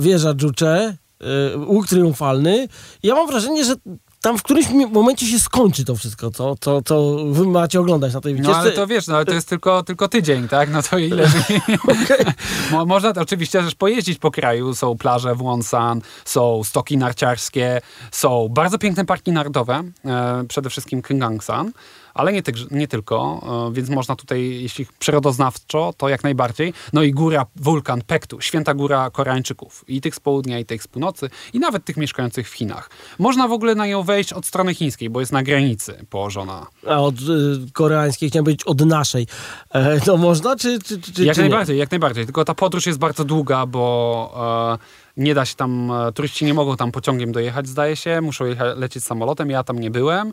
wieża 0.00 0.34
Juche, 0.42 0.96
e, 1.20 1.56
łuk 1.56 1.86
triumfalny. 1.88 2.68
Ja 3.02 3.14
mam 3.14 3.26
wrażenie, 3.26 3.64
że 3.64 3.74
tam 4.20 4.38
w 4.38 4.42
którymś 4.42 4.66
momencie 4.92 5.26
się 5.26 5.38
skończy 5.38 5.84
to 5.84 5.96
wszystko, 5.96 6.30
co, 6.30 6.54
co, 6.60 6.82
co 6.82 7.16
wy 7.30 7.46
macie 7.46 7.80
oglądać 7.80 8.14
na 8.14 8.20
tej 8.20 8.34
No 8.34 8.38
wycieczce. 8.38 8.60
ale 8.60 8.72
to 8.72 8.86
wiesz, 8.86 9.06
no 9.06 9.16
ale 9.16 9.24
to 9.24 9.34
jest 9.34 9.48
tylko, 9.48 9.82
tylko 9.82 10.08
tydzień, 10.08 10.48
tak? 10.48 10.70
No 10.70 10.82
to 10.82 10.98
ile... 10.98 11.30
Mo, 12.72 12.86
można 12.86 13.12
to 13.12 13.20
oczywiście 13.20 13.62
też 13.62 13.74
pojeździć 13.74 14.18
po 14.18 14.30
kraju. 14.30 14.74
Są 14.74 14.98
plaże 14.98 15.34
w 15.34 15.38
Wonsan, 15.38 16.00
są 16.24 16.64
stoki 16.64 16.96
narciarskie, 16.96 17.80
są 18.10 18.48
bardzo 18.48 18.78
piękne 18.78 19.04
parki 19.04 19.32
narodowe, 19.32 19.82
e, 20.04 20.44
przede 20.48 20.70
wszystkim 20.70 21.02
Kingangsan, 21.02 21.72
ale 22.14 22.32
nie, 22.32 22.42
tyk, 22.42 22.56
nie 22.70 22.88
tylko, 22.88 23.40
e, 23.68 23.74
więc 23.74 23.88
można 23.88 24.16
tutaj, 24.16 24.62
jeśli 24.62 24.86
przyrodoznawczo, 24.98 25.92
to 25.96 26.08
jak 26.08 26.24
najbardziej. 26.24 26.72
No 26.92 27.02
i 27.02 27.12
góra, 27.12 27.46
wulkan 27.56 28.02
Pektu, 28.06 28.40
święta 28.40 28.74
góra 28.74 29.10
Koreańczyków. 29.10 29.84
I 29.88 30.00
tych 30.00 30.14
z 30.14 30.20
południa, 30.20 30.58
i 30.58 30.64
tych 30.64 30.82
z 30.82 30.88
północy, 30.88 31.30
i 31.52 31.58
nawet 31.58 31.84
tych 31.84 31.96
mieszkających 31.96 32.50
w 32.50 32.52
Chinach. 32.52 32.90
Można 33.18 33.48
w 33.48 33.52
ogóle 33.52 33.74
na 33.74 33.86
nią 33.86 34.02
wejść 34.02 34.32
od 34.32 34.46
strony 34.46 34.74
chińskiej, 34.74 35.10
bo 35.10 35.20
jest 35.20 35.32
na 35.32 35.42
granicy 35.42 36.06
położona. 36.10 36.66
A 36.86 37.00
od 37.00 37.14
y, 37.14 37.72
koreańskiej 37.72 38.28
chciałem 38.28 38.44
powiedzieć 38.44 38.64
od 38.64 38.80
naszej. 38.80 39.26
E, 39.70 40.00
to 40.00 40.16
można, 40.16 40.56
czy, 40.56 40.78
czy, 40.78 41.00
czy, 41.00 41.24
Jak 41.24 41.34
czy 41.34 41.40
najbardziej, 41.40 41.78
jak 41.78 41.90
najbardziej. 41.90 42.24
Tylko 42.24 42.44
ta 42.44 42.54
podróż 42.54 42.86
jest 42.86 42.98
bardzo 42.98 43.24
długa, 43.24 43.66
bo 43.66 44.78
e, 45.16 45.22
nie 45.22 45.34
da 45.34 45.44
się 45.44 45.54
tam, 45.54 45.90
e, 45.90 46.12
turyści 46.12 46.44
nie 46.44 46.54
mogą 46.54 46.76
tam 46.76 46.92
pociągiem 46.92 47.32
dojechać, 47.32 47.68
zdaje 47.68 47.96
się, 47.96 48.20
muszą 48.20 48.44
lecieć 48.76 49.04
samolotem, 49.04 49.50
ja 49.50 49.64
tam 49.64 49.78
nie 49.78 49.90
byłem. 49.90 50.32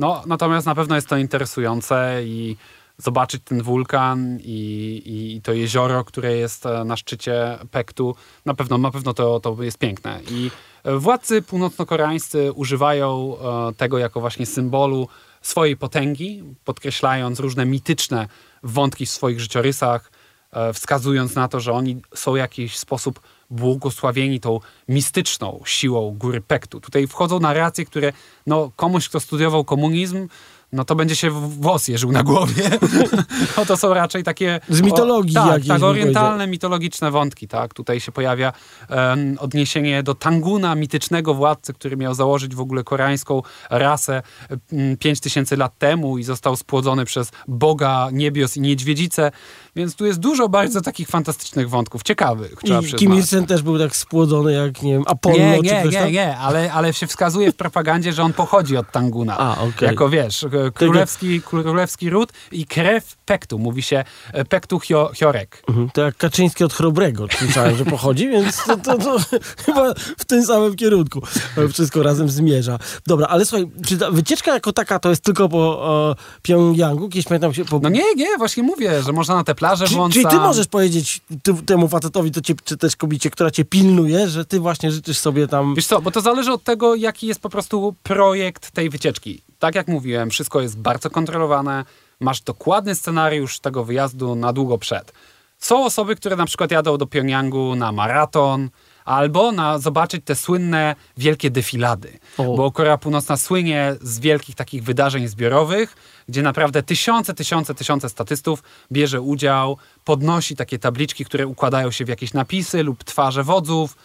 No, 0.00 0.22
natomiast 0.26 0.66
na 0.66 0.74
pewno 0.74 0.94
jest 0.94 1.08
to 1.08 1.16
interesujące 1.16 2.20
i 2.24 2.56
zobaczyć 2.98 3.42
ten 3.44 3.62
wulkan 3.62 4.38
i, 4.40 5.02
i 5.06 5.40
to 5.42 5.52
jezioro, 5.52 6.04
które 6.04 6.36
jest 6.36 6.66
e, 6.66 6.84
na 6.84 6.96
szczycie 6.96 7.58
Pektu, 7.70 8.14
na 8.44 8.54
pewno, 8.54 8.78
na 8.78 8.90
pewno 8.90 9.14
to, 9.14 9.40
to 9.40 9.62
jest 9.62 9.78
piękne. 9.78 10.20
I 10.30 10.50
e, 10.84 10.96
władcy 10.96 11.42
północno-koreańscy 11.42 12.52
używają 12.52 13.36
e, 13.38 13.72
tego 13.72 13.98
jako 13.98 14.20
właśnie 14.20 14.46
symbolu 14.46 15.08
swojej 15.42 15.76
potęgi, 15.76 16.42
podkreślając 16.64 17.40
różne 17.40 17.66
mityczne 17.66 18.28
wątki 18.62 19.06
w 19.06 19.10
swoich 19.10 19.40
życiorysach, 19.40 20.12
wskazując 20.74 21.34
na 21.34 21.48
to, 21.48 21.60
że 21.60 21.72
oni 21.72 22.02
są 22.14 22.32
w 22.32 22.36
jakiś 22.36 22.78
sposób 22.78 23.20
błogosławieni 23.50 24.40
tą 24.40 24.60
mistyczną 24.88 25.60
siłą 25.64 26.16
góry 26.18 26.40
Pektu. 26.40 26.80
Tutaj 26.80 27.06
wchodzą 27.06 27.40
narracje, 27.40 27.84
które 27.84 28.12
no, 28.46 28.70
komuś, 28.76 29.08
kto 29.08 29.20
studiował 29.20 29.64
komunizm, 29.64 30.28
no 30.72 30.84
to 30.84 30.94
będzie 30.94 31.16
się 31.16 31.30
włos 31.30 31.88
jeżył 31.88 32.12
na 32.12 32.22
głowie. 32.22 32.70
no 33.56 33.66
to 33.66 33.76
są 33.76 33.94
raczej 33.94 34.24
takie... 34.24 34.60
Z 34.68 34.80
mitologii 34.80 35.38
o, 35.38 35.46
tak, 35.46 35.64
tak, 35.64 35.82
orientalne, 35.82 36.46
mitologiczne 36.46 37.10
wątki, 37.10 37.48
tak. 37.48 37.74
Tutaj 37.74 38.00
się 38.00 38.12
pojawia 38.12 38.52
em, 38.88 39.36
odniesienie 39.40 40.02
do 40.02 40.14
Tanguna, 40.14 40.74
mitycznego 40.74 41.34
władcy, 41.34 41.74
który 41.74 41.96
miał 41.96 42.14
założyć 42.14 42.54
w 42.54 42.60
ogóle 42.60 42.84
koreańską 42.84 43.42
rasę 43.70 44.22
em, 44.72 44.96
5000 44.96 45.56
lat 45.56 45.78
temu 45.78 46.18
i 46.18 46.22
został 46.22 46.56
spłodzony 46.56 47.04
przez 47.04 47.32
Boga 47.48 48.08
niebios 48.12 48.56
i 48.56 48.60
niedźwiedzicę. 48.60 49.30
Więc 49.76 49.96
tu 49.96 50.06
jest 50.06 50.18
dużo 50.18 50.48
bardzo 50.48 50.80
takich 50.80 51.08
fantastycznych 51.08 51.70
wątków, 51.70 52.02
ciekawych, 52.02 52.54
trzeba 52.64 52.80
I 52.80 52.92
Kim. 52.92 53.14
Il-sen 53.14 53.46
też 53.46 53.62
był 53.62 53.78
tak 53.78 53.96
spłodzony 53.96 54.52
jak, 54.52 54.82
nie 54.82 54.92
wiem, 54.92 55.02
Apollo 55.06 55.36
Nie, 55.38 55.56
czy 55.56 55.62
nie, 55.62 55.80
ktoś 55.80 55.94
nie, 55.94 56.00
tam? 56.00 56.12
nie, 56.12 56.36
ale, 56.36 56.72
ale 56.72 56.92
się 56.94 57.06
wskazauje 57.06 57.52
w 57.52 57.56
propagandzie, 57.56 58.12
że 58.12 58.22
on 58.22 58.32
pochodzi 58.32 58.76
od 58.76 58.90
Tanguna. 58.92 59.38
A, 59.38 59.60
okej. 59.60 59.88
Jako 59.88 60.08
wiesz, 60.08 60.46
królewski, 60.74 61.42
królewski 61.42 62.10
ród 62.10 62.32
i 62.52 62.66
krew 62.66 63.16
Pektu. 63.26 63.58
Mówi 63.58 63.82
się 63.82 64.04
e, 64.32 64.44
Pektu 64.44 64.80
Hio, 64.80 65.10
Hiorek. 65.14 65.62
Mhm, 65.68 65.90
To 65.90 66.00
jak 66.02 66.16
Kaczyński 66.16 66.64
od 66.64 66.72
Chrobrego 66.72 67.26
słyszałem, 67.38 67.76
że 67.76 67.84
pochodzi, 67.84 68.28
więc 68.28 68.64
to, 68.64 68.76
to, 68.76 68.98
to 68.98 69.16
chyba 69.66 69.94
w 70.18 70.24
tym 70.24 70.44
samym 70.46 70.76
kierunku 70.76 71.20
wszystko 71.72 72.02
razem 72.02 72.28
zmierza. 72.28 72.78
Dobra, 73.06 73.26
ale 73.26 73.44
słuchaj, 73.44 73.66
czy 73.86 73.98
ta 73.98 74.10
wycieczka 74.10 74.54
jako 74.54 74.72
taka 74.72 74.98
to 74.98 75.10
jest 75.10 75.24
tylko 75.24 75.48
po 75.48 76.16
Pjongjangu? 76.42 77.08
Kiedyś 77.08 77.24
pamiętam 77.26 77.54
się... 77.54 77.64
Po, 77.64 77.78
No 77.78 77.88
nie, 77.88 78.14
nie, 78.16 78.36
właśnie 78.38 78.62
mówię, 78.62 79.02
że 79.02 79.12
można 79.12 79.34
na 79.34 79.44
te 79.44 79.54
plaże 79.60 79.86
Czyli, 79.88 80.00
czyli 80.12 80.26
ty 80.26 80.36
możesz 80.36 80.66
powiedzieć 80.66 81.20
ty, 81.42 81.54
temu 81.54 81.88
facetowi, 81.88 82.30
to 82.30 82.40
cię, 82.40 82.54
czy 82.64 82.76
też 82.76 82.96
kobiecie, 82.96 83.30
która 83.30 83.50
cię 83.50 83.64
pilnuje, 83.64 84.28
że 84.28 84.44
ty 84.44 84.60
właśnie 84.60 84.90
życzysz 84.90 85.18
sobie 85.18 85.48
tam... 85.48 85.74
Wiesz 85.74 85.86
co, 85.86 86.00
bo 86.00 86.10
to 86.10 86.20
zależy 86.20 86.52
od 86.52 86.64
tego, 86.64 86.94
jaki 86.94 87.26
jest 87.26 87.40
po 87.40 87.50
prostu 87.50 87.94
projekt 88.02 88.70
tej 88.70 88.90
wycieczki. 88.90 89.42
Tak 89.58 89.74
jak 89.74 89.88
mówiłem, 89.88 90.30
wszystko 90.30 90.60
jest 90.60 90.78
bardzo 90.78 91.10
kontrolowane, 91.10 91.84
masz 92.20 92.40
dokładny 92.40 92.94
scenariusz 92.94 93.58
tego 93.58 93.84
wyjazdu 93.84 94.34
na 94.34 94.52
długo 94.52 94.78
przed. 94.78 95.12
Są 95.58 95.84
osoby, 95.84 96.16
które 96.16 96.36
na 96.36 96.46
przykład 96.46 96.70
jadą 96.70 96.98
do 96.98 97.06
Pjongjangu 97.06 97.74
na 97.76 97.92
maraton, 97.92 98.70
albo 99.10 99.52
na 99.52 99.78
zobaczyć 99.78 100.22
te 100.24 100.34
słynne 100.34 100.94
wielkie 101.16 101.50
defilady. 101.50 102.18
O. 102.38 102.56
Bo 102.56 102.72
Korea 102.72 102.98
Północna 102.98 103.36
słynie 103.36 103.96
z 104.02 104.20
wielkich 104.20 104.54
takich 104.54 104.84
wydarzeń 104.84 105.28
zbiorowych, 105.28 105.96
gdzie 106.28 106.42
naprawdę 106.42 106.82
tysiące, 106.82 107.34
tysiące, 107.34 107.74
tysiące 107.74 108.08
statystów 108.08 108.62
bierze 108.92 109.20
udział, 109.20 109.76
podnosi 110.04 110.56
takie 110.56 110.78
tabliczki, 110.78 111.24
które 111.24 111.46
układają 111.46 111.90
się 111.90 112.04
w 112.04 112.08
jakieś 112.08 112.32
napisy 112.32 112.82
lub 112.82 113.04
twarze 113.04 113.44
wodzów. 113.44 113.96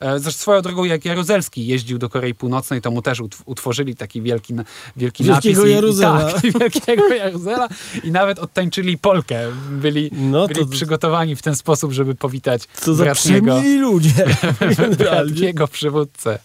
E, 0.00 0.18
Zresztą 0.18 0.40
swoją 0.40 0.62
drogą, 0.62 0.84
jak 0.84 1.04
Jaruzelski 1.04 1.66
jeździł 1.66 1.98
do 1.98 2.08
Korei 2.08 2.34
Północnej, 2.34 2.80
to 2.80 2.90
mu 2.90 3.02
też 3.02 3.20
utw- 3.20 3.42
utworzyli 3.46 3.96
taki 3.96 4.22
wielki, 4.22 4.54
wielki 4.96 5.24
Wielkiego 5.24 5.60
napis. 5.60 5.72
Jaruzela. 5.74 6.30
I, 6.30 6.52
tak, 6.52 6.52
wielkiego 6.72 7.08
Jaruzela. 7.08 7.68
I 8.04 8.10
nawet 8.10 8.38
odtańczyli 8.38 8.98
Polkę. 8.98 9.40
Byli, 9.70 10.10
No 10.12 10.48
to- 10.48 10.54
byli 10.54 10.66
przygotowani 10.66 11.36
w 11.36 11.42
ten 11.42 11.56
sposób, 11.56 11.92
żeby 11.92 12.14
powitać 12.14 12.62
Co 12.74 12.94
za 12.94 13.04
bratniego, 13.04 13.54
przemili 13.56 13.78
ludzie. 13.78 14.26
Bratniego 14.98 15.68
przywódcę. 15.68 16.38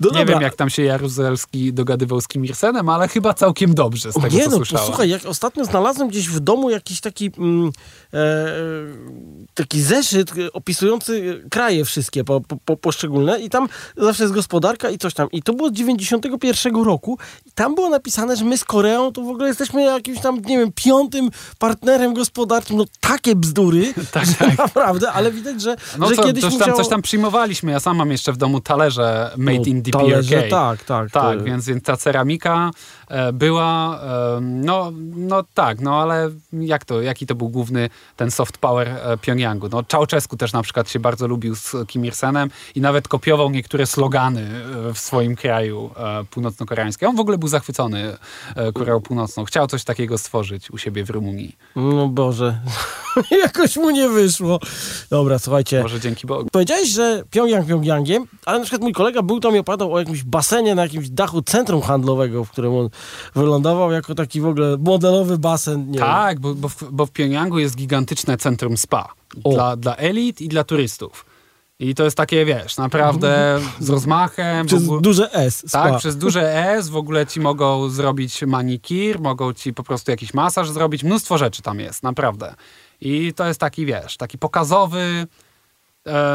No 0.00 0.10
Nie 0.10 0.18
dobra. 0.18 0.34
wiem, 0.34 0.42
jak 0.42 0.54
tam 0.56 0.70
się 0.70 0.82
Jaruzelski 0.82 1.72
dogadywał 1.72 2.20
z 2.20 2.28
Kim 2.28 2.44
Il-senem, 2.44 2.88
ale 2.88 3.08
chyba 3.08 3.34
całkiem 3.34 3.74
dobrze 3.74 4.12
z 4.12 4.14
tego, 4.14 4.28
Nie 4.36 4.48
no, 4.48 4.56
słyszałem. 4.56 4.86
posłuchaj, 4.86 5.08
jak 5.08 5.26
ostatnio 5.26 5.64
znalazłem 5.64 6.08
gdzieś 6.08 6.28
w 6.28 6.40
domu 6.40 6.70
jakiś 6.70 7.00
taki 7.00 7.30
mm, 7.38 7.70
e, 8.14 8.46
taki 9.54 9.80
zeszyt 9.82 10.32
e, 10.38 10.52
opisujący 10.52 11.42
kraje 11.50 11.84
wszystkie 11.84 12.24
po, 12.24 12.40
po, 12.40 12.56
po, 12.64 12.76
poszczególne 12.76 13.40
i 13.40 13.50
tam 13.50 13.68
zawsze 13.96 14.22
jest 14.22 14.34
gospodarka 14.34 14.90
i 14.90 14.98
coś 14.98 15.14
tam. 15.14 15.30
I 15.30 15.42
to 15.42 15.52
było 15.54 15.68
z 15.68 15.72
91 15.72 16.84
roku 16.84 17.18
i 17.46 17.50
tam 17.54 17.74
było 17.74 17.88
napisane, 17.90 18.36
że 18.36 18.44
my 18.44 18.58
z 18.58 18.64
Koreą 18.64 19.12
to 19.12 19.22
w 19.22 19.28
ogóle 19.28 19.48
jesteśmy 19.48 19.82
jakimś 19.82 20.20
tam, 20.20 20.36
nie 20.46 20.58
wiem, 20.58 20.72
piątym 20.74 21.30
partnerem 21.58 22.14
gospodarczym. 22.14 22.76
No 22.76 22.84
takie 23.00 23.36
bzdury, 23.36 23.94
Tak, 24.12 24.24
tak. 24.38 24.58
naprawdę, 24.66 25.12
ale 25.12 25.32
widać, 25.32 25.62
że, 25.62 25.76
No 25.98 26.08
że 26.08 26.16
kiedyś 26.16 26.42
coś, 26.42 26.50
tam, 26.52 26.58
musiało... 26.60 26.78
coś 26.78 26.88
tam 26.88 27.02
przyjmowaliśmy. 27.02 27.72
Ja 27.72 27.80
sam 27.80 27.96
mam 27.96 28.10
jeszcze 28.10 28.32
w 28.32 28.36
domu 28.36 28.60
talerze 28.60 29.30
made 29.36 29.58
No, 29.58 29.64
in 29.64 29.83
talerze, 29.90 30.36
DPRK. 30.36 30.50
tak, 30.50 30.84
tak. 30.84 31.10
Tak, 31.10 31.38
to- 31.38 31.44
więc, 31.44 31.66
więc 31.66 31.84
ta 31.84 31.96
ceramika 31.96 32.70
była, 33.32 34.00
e, 34.00 34.40
no, 34.40 34.92
no 35.16 35.44
tak, 35.54 35.80
no 35.80 36.00
ale 36.00 36.30
jak 36.52 36.84
to, 36.84 37.02
jaki 37.02 37.26
to 37.26 37.34
był 37.34 37.48
główny 37.48 37.90
ten 38.16 38.30
soft 38.30 38.58
power 38.58 38.88
e, 38.88 39.16
Pjongjangu? 39.16 39.68
No 39.68 39.82
Czałczesku 39.82 40.36
też 40.36 40.52
na 40.52 40.62
przykład 40.62 40.90
się 40.90 41.00
bardzo 41.00 41.26
lubił 41.26 41.54
z 41.54 41.72
Kim 41.86 42.04
Il-senem 42.04 42.50
i 42.74 42.80
nawet 42.80 43.08
kopiował 43.08 43.50
niektóre 43.50 43.86
slogany 43.86 44.50
e, 44.88 44.94
w 44.94 44.98
swoim 44.98 45.36
kraju 45.36 45.90
północno-koreańskim. 46.30 47.08
On 47.08 47.16
w 47.16 47.20
ogóle 47.20 47.38
był 47.38 47.48
zachwycony 47.48 48.16
Koreą 48.74 49.00
Północną. 49.00 49.44
Chciał 49.44 49.66
coś 49.66 49.84
takiego 49.84 50.18
stworzyć 50.18 50.70
u 50.70 50.78
siebie 50.78 51.04
w 51.04 51.10
Rumunii. 51.10 51.56
No 51.76 52.08
Boże, 52.08 52.60
jakoś 53.44 53.76
mu 53.76 53.90
nie 53.90 54.08
wyszło. 54.08 54.60
Dobra, 55.10 55.38
słuchajcie. 55.38 55.82
Może 55.82 56.00
dzięki 56.00 56.26
Bogu. 56.26 56.48
Powiedziałeś, 56.52 56.88
że 56.88 57.22
Pjongjang 57.30 57.66
Pjongjangiem, 57.66 58.26
ale 58.44 58.58
na 58.58 58.64
przykład 58.64 58.82
mój 58.82 58.92
kolega 58.92 59.22
był 59.22 59.40
tam 59.40 59.56
i 59.56 59.58
opowiadał 59.58 59.94
o 59.94 59.98
jakimś 59.98 60.22
basenie 60.22 60.74
na 60.74 60.82
jakimś 60.82 61.10
dachu 61.10 61.42
centrum 61.42 61.82
handlowego, 61.82 62.44
w 62.44 62.50
którym 62.50 62.74
on 62.74 62.88
wylądował 63.34 63.92
jako 63.92 64.14
taki 64.14 64.40
w 64.40 64.46
ogóle 64.46 64.76
modelowy 64.76 65.38
basen. 65.38 65.90
Nie 65.90 65.98
Tak, 65.98 66.40
bo, 66.40 66.54
bo, 66.54 66.68
w, 66.68 66.84
bo 66.90 67.06
w 67.06 67.10
Pjongjangu 67.10 67.58
jest 67.58 67.76
gigantyczne 67.76 68.36
centrum 68.36 68.76
spa 68.76 69.12
O. 69.44 69.52
dla, 69.52 69.76
dla 69.76 69.96
elit 69.96 70.40
i 70.40 70.48
dla 70.48 70.64
turystów. 70.64 71.24
I 71.78 71.94
to 71.94 72.04
jest 72.04 72.16
takie, 72.16 72.44
wiesz, 72.44 72.76
naprawdę 72.76 73.60
z 73.80 73.90
rozmachem. 73.90 74.66
Przez 74.66 74.84
ogóle- 74.84 75.00
duże 75.00 75.32
S. 75.32 75.60
tak, 75.60 75.68
spa. 75.88 75.98
przez 75.98 76.16
duże 76.16 76.54
S 76.70 76.88
w 76.88 76.96
ogóle 76.96 77.26
ci 77.26 77.40
mogą 77.40 77.88
zrobić 77.88 78.42
manikir, 78.42 79.20
mogą 79.20 79.52
ci 79.52 79.74
po 79.74 79.82
prostu 79.82 80.10
jakiś 80.10 80.34
masaż 80.34 80.70
zrobić. 80.70 81.04
Mnóstwo 81.04 81.38
rzeczy 81.38 81.62
tam 81.62 81.80
jest, 81.80 82.02
naprawdę. 82.02 82.54
I 83.00 83.32
to 83.36 83.46
jest 83.46 83.60
taki, 83.60 83.86
wiesz, 83.86 84.16
taki 84.16 84.38
pokazowy. 84.38 85.26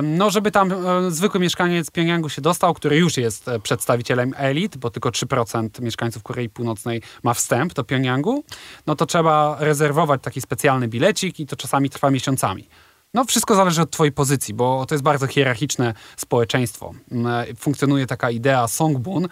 No, 0.04 0.30
żeby 0.30 0.52
tam 0.52 0.72
e, 0.72 1.12
zwykły 1.12 1.40
mieszkaniec 1.40 1.92
Pjongjangu 1.92 2.30
się 2.30 2.42
dostał, 2.42 2.74
który 2.74 2.98
już 2.98 3.18
jest 3.18 3.48
e, 3.48 3.60
przedstawicielem 3.60 4.34
elit, 4.38 4.78
bo 4.78 4.90
tylko 4.90 5.10
3% 5.10 5.82
mieszkańców 5.82 6.24
Korei 6.24 6.50
Północnej 6.50 7.02
ma 7.24 7.34
wstęp 7.34 7.74
do 7.74 7.84
Pjongjangu, 7.84 8.44
no 8.88 8.96
to 8.96 9.06
trzeba 9.06 9.58
rezerwować 9.60 10.22
taki 10.22 10.42
specjalny 10.42 10.88
bilecik 10.88 11.40
i 11.40 11.46
to 11.46 11.56
czasami 11.56 11.90
trwa 11.90 12.10
miesiącami. 12.12 12.68
No, 13.14 13.26
wszystko 13.26 13.56
zależy 13.56 13.82
od 13.82 13.92
twojej 13.92 14.12
pozycji, 14.12 14.54
bo 14.54 14.86
to 14.86 14.96
jest 14.96 15.04
bardzo 15.04 15.28
hierarchiczne 15.28 15.94
społeczeństwo. 16.18 16.94
Mm, 17.12 17.56
Funkcjonuje 17.56 18.06
taka 18.06 18.32
idea 18.32 18.68
songbun, 18.68 19.26
e, 19.26 19.30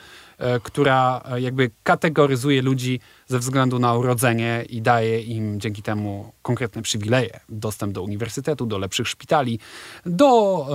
która 0.64 1.22
e, 1.32 1.42
jakby 1.42 1.72
kategoryzuje 1.84 2.62
ludzi 2.62 3.00
ze 3.28 3.40
względu 3.40 3.80
na 3.80 3.94
urodzenie 3.94 4.66
i 4.70 4.82
daje 4.82 5.22
im 5.22 5.60
dzięki 5.60 5.82
temu 5.82 6.32
konkretne 6.42 6.82
przywileje. 6.82 7.40
Dostęp 7.50 7.94
do 7.94 8.02
uniwersytetu, 8.04 8.66
do 8.66 8.78
lepszych 8.78 9.08
szpitali, 9.08 9.60
do 10.06 10.68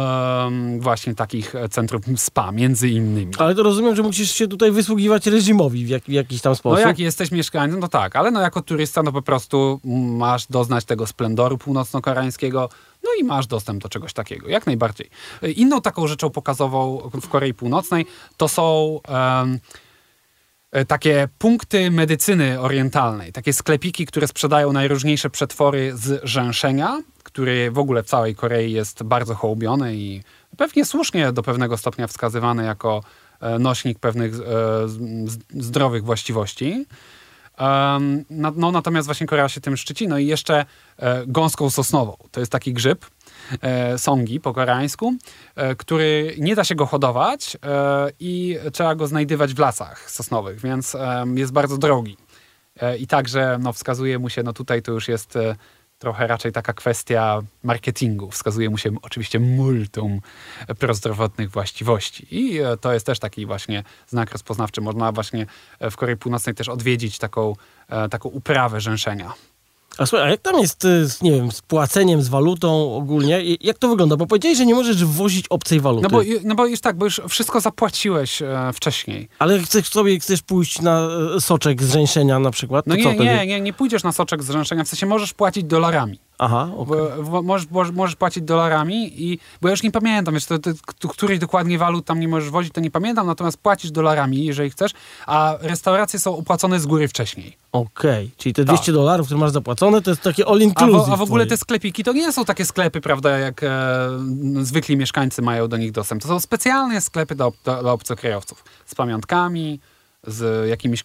em, 0.47 0.81
właśnie 0.81 1.15
takich 1.15 1.55
centrów 1.71 2.03
spa, 2.17 2.53
między 2.53 2.89
innymi. 2.89 3.33
Ale 3.39 3.55
to 3.55 3.63
rozumiem, 3.63 3.97
że 3.97 4.03
musisz 4.03 4.31
się 4.35 4.49
tutaj 4.49 4.71
wysługiwać 4.73 5.27
reżimowi 5.27 5.87
w, 5.87 5.89
jak, 5.89 6.03
w 6.03 6.09
jakiś 6.09 6.41
tam 6.41 6.51
No 6.51 6.57
sposób. 6.57 6.87
jak 6.87 6.99
jesteś 6.99 7.31
mieszkańcem, 7.31 7.81
no 7.81 7.89
tak, 7.89 8.17
ale 8.17 8.31
no 8.31 8.41
jako 8.41 8.63
turysta 8.63 9.03
no 9.03 9.13
po 9.13 9.23
prostu 9.23 9.81
masz 10.17 10.47
doznać 10.47 10.85
tego 10.85 11.07
splendoru 11.07 11.59
północno-koreańskiego, 11.59 12.69
no 13.05 13.11
i 13.21 13.25
masz 13.25 13.47
dostęp 13.47 13.83
do 13.83 13.89
czegoś 13.89 14.13
takiego, 14.13 14.49
jak 14.49 14.67
najbardziej. 14.67 15.11
Inną 15.57 15.81
taką 15.81 16.07
rzeczą 16.07 16.31
pokazową 16.31 17.11
w 17.23 17.29
Korei 17.29 17.55
Północnej 17.55 18.07
to 18.37 18.49
są 18.49 19.01
e, 20.73 20.85
takie 20.85 21.29
punkty 21.39 21.91
medycyny 21.91 22.61
orientalnej, 22.61 23.33
takie 23.33 23.53
sklepiki, 23.53 24.07
które 24.07 24.29
sprzedają 24.29 24.73
najróżniejsze 24.73 25.31
przetwory 25.31 25.93
z 25.97 26.21
rzęszenia, 26.25 27.03
który 27.23 27.71
w 27.71 27.79
ogóle 27.79 28.03
w 28.03 28.07
całej 28.07 28.35
Korei 28.35 28.73
jest 28.73 29.03
bardzo 29.03 29.35
hołubiony 29.35 29.97
i 29.97 30.23
pewnie 30.57 30.85
słusznie 30.85 31.33
do 31.33 31.43
pewnego 31.43 31.77
stopnia 31.77 32.07
wskazywany 32.07 32.65
jako 32.65 33.03
e, 33.41 33.59
nośnik 33.59 33.99
pewnych 33.99 34.35
e, 34.35 34.39
zdrowych 35.51 36.05
właściwości. 36.05 36.87
No, 38.31 38.73
natomiast 38.73 39.09
właśnie 39.09 39.27
Korea 39.27 39.49
się 39.49 39.61
tym 39.61 39.77
szczyci. 39.77 40.09
No 40.09 40.19
i 40.19 40.27
jeszcze 40.27 40.65
e, 40.97 41.27
gąską 41.27 41.71
sosnową. 41.71 42.17
To 42.31 42.41
jest 42.41 42.53
taki 42.53 42.73
grzyb, 42.73 43.07
e, 43.63 43.99
songi 43.99 44.41
po 44.41 44.53
koreańsku, 44.53 45.15
e, 45.55 45.75
który 45.75 46.37
nie 46.39 46.55
da 46.55 46.65
się 46.65 46.75
go 46.75 46.87
hodować 46.87 47.57
i 48.21 48.59
trzeba 48.73 48.95
go 48.95 49.07
znajdywać 49.07 49.55
w 49.55 49.59
lasach 49.59 50.11
sosnowych, 50.11 50.61
więc 50.61 50.97
jest 51.35 51.53
bardzo 51.53 51.79
drogi. 51.79 52.17
I 52.99 53.07
także 53.07 53.59
no, 53.61 53.73
wskazuje 53.73 54.19
mu 54.19 54.31
się, 54.31 54.43
no 54.43 54.53
tutaj 54.53 54.83
to 54.83 54.93
już 54.93 55.09
jest 55.09 55.39
trochę 56.03 56.27
raczej 56.27 56.53
taka 56.53 56.73
kwestia 56.73 57.43
marketingu. 57.63 58.31
Wskazuje 58.31 58.71
mu 58.71 58.79
się 58.79 58.91
oczywiście 59.03 59.41
multum 59.41 60.21
prozdrowotnych 60.79 61.51
właściwości. 61.51 62.27
I 62.31 62.59
e, 62.59 62.77
to 62.77 62.93
jest 62.93 63.07
też 63.07 63.19
taki 63.19 63.47
właśnie 63.47 63.85
znak 64.09 64.33
rozpoznawczy. 64.33 64.81
Można 64.81 65.13
właśnie 65.13 65.47
e, 65.79 65.91
w 65.91 65.97
Korei 65.97 66.17
Północnej 66.17 66.55
też 66.55 66.69
odwiedzić 66.69 67.19
taką, 67.19 67.57
e, 67.89 68.09
taką 68.09 68.29
uprawę 68.29 68.81
rzęszenia. 68.81 69.33
A 69.99 70.07
słuchaj, 70.07 70.27
a 70.27 70.31
jak 70.31 70.41
tam 70.41 70.61
jest 70.61 70.85
y, 70.85 71.09
z, 71.09 71.23
nie 71.23 71.33
wiem, 71.33 71.53
z 71.53 71.61
płaceniem, 71.61 72.23
z 72.23 72.29
walutą 72.29 72.95
ogólnie? 72.95 73.41
Jak 73.61 73.79
to 73.79 73.89
wygląda? 73.89 74.17
Bo 74.17 74.27
powiedziałeś, 74.27 74.59
że 74.59 74.67
nie 74.67 74.75
możesz 74.75 75.05
wwozić 75.05 75.47
obcej 75.49 75.81
waluty. 75.81 76.03
No 76.03 76.09
bo, 76.11 76.23
no 76.45 76.55
bo 76.55 76.67
już 76.67 76.81
tak, 76.81 76.97
bo 76.97 77.05
już 77.05 77.21
wszystko 77.29 77.61
zapłaciłeś 77.61 78.43
e, 78.43 78.71
wcześniej. 78.75 79.29
Ale 79.39 79.59
chcesz 79.59 79.89
sobie 79.89 80.21
chcesz 80.21 80.43
pójść 80.43 80.81
na 80.81 81.09
e, 81.37 81.41
soczek 81.41 81.83
z 81.83 82.03
na 82.41 82.51
przykład, 82.51 82.87
No 82.87 82.95
nie, 82.95 83.17
nie, 83.17 83.47
nie, 83.47 83.61
nie 83.61 83.73
pójdziesz 83.73 84.03
na 84.03 84.13
soczek 84.13 84.43
z 84.43 84.51
rzęszenia, 84.51 84.85
w 84.85 84.89
sensie 84.89 85.07
możesz 85.07 85.35
płacić 85.35 85.65
dolarami. 85.65 86.19
Aha, 86.45 86.69
okej. 86.77 86.99
Bo, 87.31 87.43
możesz, 87.43 87.67
możesz, 87.93 88.17
płacić 88.17 88.43
dolarami 88.43 89.23
i, 89.23 89.39
bo 89.61 89.69
ja 89.69 89.71
już 89.71 89.83
nie 89.83 89.91
pamiętam, 89.91 90.35
wiesz, 90.35 90.47
to, 90.47 90.59
to, 90.99 91.09
której 91.09 91.39
dokładnie 91.39 91.79
walut 91.79 92.05
tam 92.07 92.21
nie 92.21 92.29
możesz 92.29 92.51
wozić, 92.51 92.73
to 92.73 92.81
nie 92.81 92.91
pamiętam, 92.91 93.27
natomiast 93.27 93.57
płacisz 93.57 93.91
dolarami, 93.91 94.45
jeżeli 94.45 94.71
chcesz, 94.71 94.93
a 95.27 95.57
restauracje 95.61 96.19
są 96.19 96.37
opłacone 96.37 96.81
z 96.81 96.87
góry 96.87 97.09
wcześniej. 97.09 97.57
Okej, 97.73 98.31
czyli 98.37 98.55
te 98.55 98.65
200 98.65 98.93
dolarów, 98.93 99.27
które 99.27 99.41
masz 99.41 99.51
zapłacone, 99.51 100.03
to 100.03 100.11
jest 100.11 100.23
takie 100.23 100.47
all 100.47 100.59
A, 100.59 100.63
inclusive. 100.63 101.07
w, 101.07 101.13
a 101.13 101.17
w 101.17 101.23
ogóle 101.23 101.47
te 101.47 101.57
sklepiki 101.57 102.05
to 102.05 102.13
nie 102.13 102.33
są 102.33 102.45
takie 102.45 102.65
sklepy, 102.65 103.01
prawda, 103.01 103.39
jak 103.39 103.63
e, 103.63 103.69
zwykli 104.63 104.97
mieszkańcy 104.97 105.43
mają 105.43 105.69
do 105.69 105.77
nich 105.77 105.93
dostęp. 105.93 106.23
To 106.23 106.29
są 106.29 106.41
specjalne 106.41 107.01
sklepy 107.01 107.35
dla, 107.35 107.51
dla 107.65 107.93
obcokrajowców 107.93 108.65
z 108.87 108.95
pamiątkami, 108.95 109.81
z 110.27 110.69
jakimiś 110.69 111.03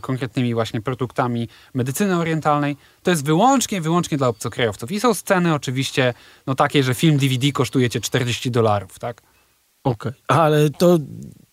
konkretnymi 0.00 0.54
właśnie 0.54 0.80
produktami 0.80 1.48
medycyny 1.74 2.18
orientalnej. 2.18 2.76
To 3.02 3.10
jest 3.10 3.24
wyłącznie, 3.24 3.80
wyłącznie 3.80 4.18
dla 4.18 4.28
obcokrajowców. 4.28 4.92
I 4.92 5.00
są 5.00 5.14
sceny 5.14 5.54
oczywiście 5.54 6.14
no 6.46 6.54
takie, 6.54 6.82
że 6.82 6.94
film 6.94 7.18
DVD 7.18 7.52
kosztuje 7.52 7.90
cię 7.90 8.00
40 8.00 8.50
dolarów, 8.50 8.98
tak? 8.98 9.22
Okej, 9.84 10.12
ale 10.28 10.70
to 10.70 10.98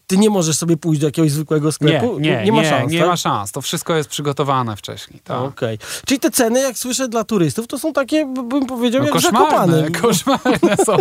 ty 0.09 0.17
nie 0.17 0.29
możesz 0.29 0.57
sobie 0.57 0.77
pójść 0.77 1.01
do 1.01 1.07
jakiegoś 1.07 1.31
zwykłego 1.31 1.67
Nie, 1.67 1.71
sklepu? 1.71 2.19
nie, 2.19 2.43
nie 2.45 2.51
ma 2.51 2.63
szans, 2.63 2.91
nie 2.91 2.99
tak? 2.99 3.07
ma 3.07 3.17
szans. 3.17 3.51
To 3.51 3.61
wszystko 3.61 3.95
jest 3.95 4.09
przygotowane 4.09 4.75
wcześniej. 4.75 5.19
Tak. 5.23 5.41
Okej. 5.41 5.79
Czyli 6.05 6.19
te 6.19 6.31
ceny, 6.31 6.59
jak 6.61 6.77
słyszę, 6.77 7.07
dla 7.07 7.23
turystów, 7.23 7.67
to 7.67 7.79
są 7.79 7.93
takie, 7.93 8.25
bym 8.25 8.65
powiedział, 8.65 9.01
No 9.01 9.05
jak 9.07 9.13
koszmarne, 9.13 9.49
zakopane. 9.49 9.91
koszmarne 10.01 10.77
są. 10.85 10.97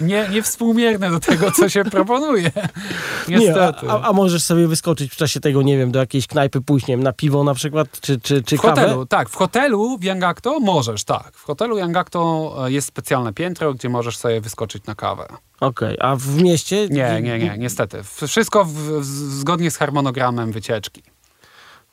Nie, 0.00 0.28
niewspółmierne 0.32 1.10
do 1.10 1.20
tego, 1.20 1.50
co 1.52 1.68
się 1.68 1.84
proponuje. 1.84 2.50
Nie, 3.28 3.36
Niestety. 3.36 3.90
a, 3.90 3.92
a, 4.00 4.02
a 4.02 4.12
możesz 4.12 4.42
sobie 4.42 4.68
wyskoczyć 4.68 5.12
w 5.12 5.16
czasie 5.16 5.40
tego, 5.40 5.62
nie 5.62 5.78
wiem, 5.78 5.92
do 5.92 5.98
jakiejś 5.98 6.26
knajpy 6.26 6.60
pójść, 6.60 6.86
nie 6.86 6.94
wiem, 6.96 7.02
na 7.02 7.12
piwo 7.12 7.44
na 7.44 7.54
przykład, 7.54 8.00
czy, 8.00 8.20
czy, 8.20 8.42
czy 8.42 8.56
w 8.56 8.60
kawę? 8.60 8.80
hotelu, 8.82 9.06
tak, 9.06 9.28
w 9.28 9.34
hotelu 9.36 9.98
w 9.98 10.04
Yangakto 10.04 10.60
możesz, 10.60 11.04
tak. 11.04 11.32
W 11.36 11.44
hotelu 11.44 11.78
Yangakto 11.78 12.54
e, 12.66 12.72
jest 12.72 12.88
specjalne 12.88 13.32
piętro, 13.32 13.74
gdzie 13.74 13.88
możesz 13.88 14.16
sobie 14.18 14.40
wyskoczyć 14.40 14.84
na 14.86 14.94
kawę. 14.94 15.28
Okej, 15.60 15.96
a 16.00 16.16
w 16.16 16.42
mieście? 16.42 16.88
Nie, 16.88 17.20
nie, 17.22 17.38
nie, 17.38 17.54
niestety. 17.58 18.02
Wszystko 18.26 18.64
w, 18.64 18.72
w, 18.72 19.04
zgodnie 19.38 19.70
z 19.70 19.76
harmonogramem 19.76 20.52
wycieczki. 20.52 21.02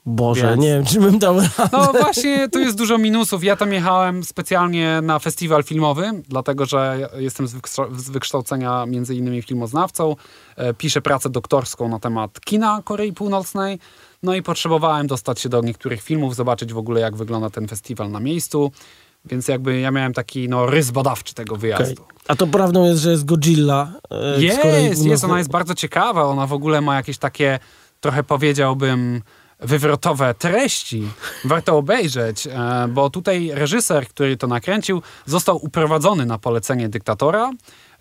Boże, 0.05 0.47
Więc- 0.49 0.61
nie 0.61 0.67
wiem, 0.67 0.85
czy 0.85 0.99
bym 0.99 1.19
dał 1.19 1.35
radę. 1.39 1.69
No 1.71 1.91
właśnie, 1.93 2.49
tu 2.49 2.59
jest 2.59 2.77
dużo 2.77 2.97
minusów. 2.97 3.43
Ja 3.43 3.55
tam 3.55 3.73
jechałem 3.73 4.23
specjalnie 4.23 4.99
na 5.01 5.19
festiwal 5.19 5.63
filmowy, 5.63 6.11
dlatego 6.29 6.65
że 6.65 7.09
jestem 7.17 7.47
z, 7.47 7.55
wykształ- 7.55 7.95
z 7.99 8.09
wykształcenia 8.09 8.85
między 8.85 9.15
innymi 9.15 9.41
filmoznawcą. 9.41 10.15
E, 10.55 10.73
Piszę 10.73 11.01
pracę 11.01 11.29
doktorską 11.29 11.89
na 11.89 11.99
temat 11.99 12.39
kina 12.39 12.81
Korei 12.85 13.13
Północnej. 13.13 13.79
No 14.23 14.35
i 14.35 14.41
potrzebowałem 14.43 15.07
dostać 15.07 15.39
się 15.39 15.49
do 15.49 15.61
niektórych 15.61 16.01
filmów, 16.01 16.35
zobaczyć 16.35 16.73
w 16.73 16.77
ogóle 16.77 17.01
jak 17.01 17.15
wygląda 17.15 17.49
ten 17.49 17.67
festiwal 17.67 18.11
na 18.11 18.19
miejscu. 18.19 18.71
Więc 19.25 19.47
jakby 19.47 19.79
ja 19.79 19.91
miałem 19.91 20.13
taki 20.13 20.49
no, 20.49 20.65
rys 20.65 20.91
badawczy 20.91 21.33
tego 21.33 21.55
wyjazdu. 21.55 22.03
A 22.27 22.35
to 22.35 22.47
prawdą 22.47 22.85
jest, 22.85 23.01
że 23.01 23.11
jest 23.11 23.25
Godzilla 23.25 23.91
e, 24.11 24.41
Jest, 24.41 25.05
jest, 25.05 25.23
ona 25.23 25.37
jest 25.37 25.49
bardzo 25.49 25.75
ciekawa. 25.75 26.23
Ona 26.23 26.47
w 26.47 26.53
ogóle 26.53 26.81
ma 26.81 26.95
jakieś 26.95 27.17
takie, 27.17 27.59
trochę 28.01 28.23
powiedziałbym, 28.23 29.21
wywrotowe 29.59 30.33
treści. 30.33 31.03
Warto 31.45 31.77
obejrzeć, 31.77 32.47
e, 32.47 32.87
bo 32.89 33.09
tutaj 33.09 33.51
reżyser, 33.53 34.07
który 34.07 34.37
to 34.37 34.47
nakręcił, 34.47 35.01
został 35.25 35.65
uprowadzony 35.65 36.25
na 36.25 36.37
polecenie 36.37 36.89
dyktatora, 36.89 37.51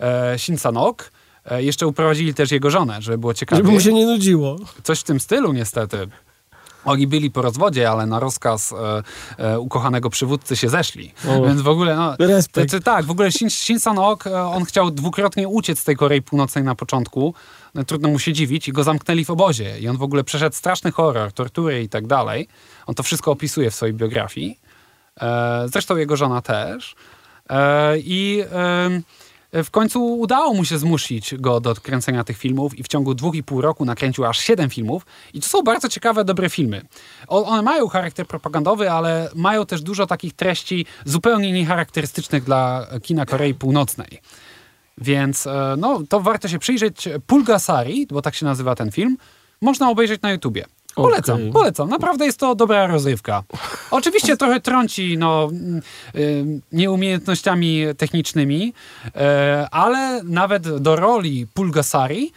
e, 0.01 0.39
Shin 0.39 0.59
Sanok. 0.59 1.11
E, 1.45 1.63
Jeszcze 1.63 1.87
uprowadzili 1.87 2.35
też 2.35 2.51
jego 2.51 2.71
żonę, 2.71 2.97
żeby 3.03 3.19
było 3.19 3.35
ciekawie. 3.35 3.63
Żeby 3.63 3.73
mu 3.73 3.81
się 3.81 3.93
nie 3.93 4.07
nudziło. 4.07 4.57
Coś 4.83 5.01
w 5.01 5.05
tym 5.05 5.21
stylu 5.21 5.53
niestety. 5.53 6.09
Oni 6.87 7.07
byli 7.07 7.31
po 7.31 7.43
rozwodzie, 7.43 7.91
ale 7.91 8.07
na 8.07 8.21
rozkaz 8.21 8.73
e, 8.73 9.03
e, 9.39 9.61
ukochanego 9.61 10.11
przywódcy 10.11 10.57
się 10.57 10.69
zeszli. 10.69 11.13
O. 11.29 11.47
Więc 11.47 11.61
w 11.61 11.69
ogóle, 11.69 11.97
no, 11.97 12.17
Respekt. 12.19 12.71
to, 12.71 12.79
to, 12.79 12.85
tak, 12.85 13.05
w 13.05 13.11
ogóle 13.11 13.33
Shin, 13.33 13.51
Shin 13.51 13.81
San-ok, 13.81 14.27
e, 14.27 14.43
on 14.43 14.65
chciał 14.65 14.91
dwukrotnie 14.91 15.49
uciec 15.49 15.79
z 15.79 15.85
tej 15.85 15.97
Korei 15.97 16.23
Północnej 16.23 16.65
na 16.65 16.75
początku. 16.75 17.35
No, 17.75 17.85
trudno 17.85 18.09
mu 18.09 18.19
się 18.19 18.33
dziwić 18.33 18.69
i 18.69 18.73
go 18.73 18.85
zamknęli 18.85 19.25
w 19.25 19.31
obozie. 19.31 19.79
I 19.79 19.89
on 19.89 19.97
w 19.97 20.03
ogóle 20.03 20.25
przeszedł 20.25 20.57
straszny 20.57 20.93
horror, 20.93 21.33
tortury 21.33 21.83
i 21.83 21.89
tak 21.89 22.07
dalej. 22.07 22.49
On 22.87 22.95
to 22.95 23.03
wszystko 23.03 23.31
opisuje 23.31 23.71
w 23.71 23.75
swojej 23.75 23.95
biografii. 23.95 24.61
E, 25.21 25.67
zresztą 25.69 25.97
jego 25.97 26.17
żona 26.17 26.43
też. 26.43 26.95
E, 27.51 27.99
I 27.99 28.45
em, 28.51 29.03
w 29.65 29.71
końcu 29.71 30.19
udało 30.19 30.55
mu 30.55 30.65
się 30.65 30.79
zmusić 30.79 31.35
go 31.35 31.61
do 31.61 31.75
kręcenia 31.75 32.25
tych 32.25 32.39
filmów 32.39 32.79
i 32.79 32.83
w 32.83 32.89
ciągu 32.89 33.15
dwóch 33.15 33.35
i 33.35 33.43
pół 33.43 33.61
roku 33.61 33.85
nakręcił 33.85 34.25
aż 34.25 34.39
siedem 34.39 34.71
filmów. 34.71 35.07
I 35.35 35.41
to 35.41 35.49
są 35.49 35.63
bardzo 35.63 35.89
ciekawe, 35.89 36.25
dobre 36.25 36.51
filmy. 36.51 36.83
One 37.29 37.63
mają 37.63 37.89
charakter 37.89 38.27
propagandowy, 38.27 38.91
ale 38.91 39.31
mają 39.35 39.67
też 39.67 39.83
dużo 39.83 40.07
takich 40.07 40.33
treści 40.33 40.87
zupełnie 41.05 41.53
niecharakterystycznych 41.53 42.45
dla 42.45 42.87
kina 43.03 43.27
Korei 43.27 43.55
Północnej. 43.55 44.21
Więc 44.99 45.47
e, 45.47 45.75
no, 45.79 46.03
to 46.09 46.21
warto 46.21 46.49
się 46.49 46.59
przyjrzeć. 46.59 47.09
Pulgasari, 47.27 48.07
bo 48.07 48.23
tak 48.23 48.35
się 48.35 48.47
nazywa 48.47 48.75
ten 48.75 48.93
film, 48.93 49.17
można 49.61 49.91
obejrzeć 49.91 50.23
na 50.23 50.33
YouTubie. 50.33 50.65
Polecam, 50.97 51.35
Okej. 51.35 51.53
polecam. 51.53 51.89
Naprawdę 51.89 52.27
jest 52.27 52.39
to 52.41 52.55
dobra 52.55 52.87
rozrywka. 52.87 53.43
Oczywiście 53.91 54.37
trochę 54.37 54.61
trąci 54.61 55.19
no, 55.19 55.49
mm, 55.53 55.83
y, 56.15 56.61
nieumiejętnościami 56.73 57.85
technicznicznymi, 57.99 58.73
e, 59.15 59.69
ale 59.71 60.23
nawet 60.25 60.77
do 60.79 60.97
roli 60.97 61.47
Pulgasari 61.55 62.33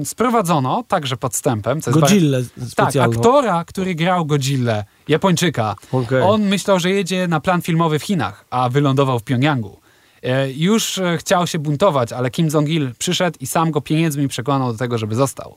y, 0.00 0.04
sprowadzono, 0.04 0.84
także 0.88 1.16
podstępem, 1.16 1.80
co 1.80 1.90
Godzillę 1.90 2.42
tak, 2.76 2.96
aktora, 2.96 3.64
który 3.64 3.94
grał 3.94 4.26
Godzillę, 4.26 4.84
Japończyka. 5.08 5.76
Okej. 5.92 6.22
On 6.22 6.42
myślał, 6.42 6.80
że 6.80 6.90
jedzie 6.90 7.28
na 7.28 7.40
plan 7.40 7.62
filmowy 7.62 7.98
w 7.98 8.02
Chinach, 8.02 8.44
a 8.50 8.68
wylądował 8.68 9.18
w 9.18 9.22
Pjongjangu. 9.22 9.80
E, 10.22 10.52
Już 10.52 10.98
e, 10.98 11.18
chciał 11.18 11.46
się 11.46 11.58
buntować, 11.58 12.12
ale 12.12 12.30
Kim 12.30 12.48
Jong-il 12.48 12.94
przyszedł 12.98 13.36
i 13.40 13.46
sam 13.46 13.70
go 13.70 13.80
pieniędzmi 13.80 14.28
przekonał 14.28 14.72
do 14.72 14.78
tego, 14.78 14.98
żeby 14.98 15.14
został. 15.14 15.56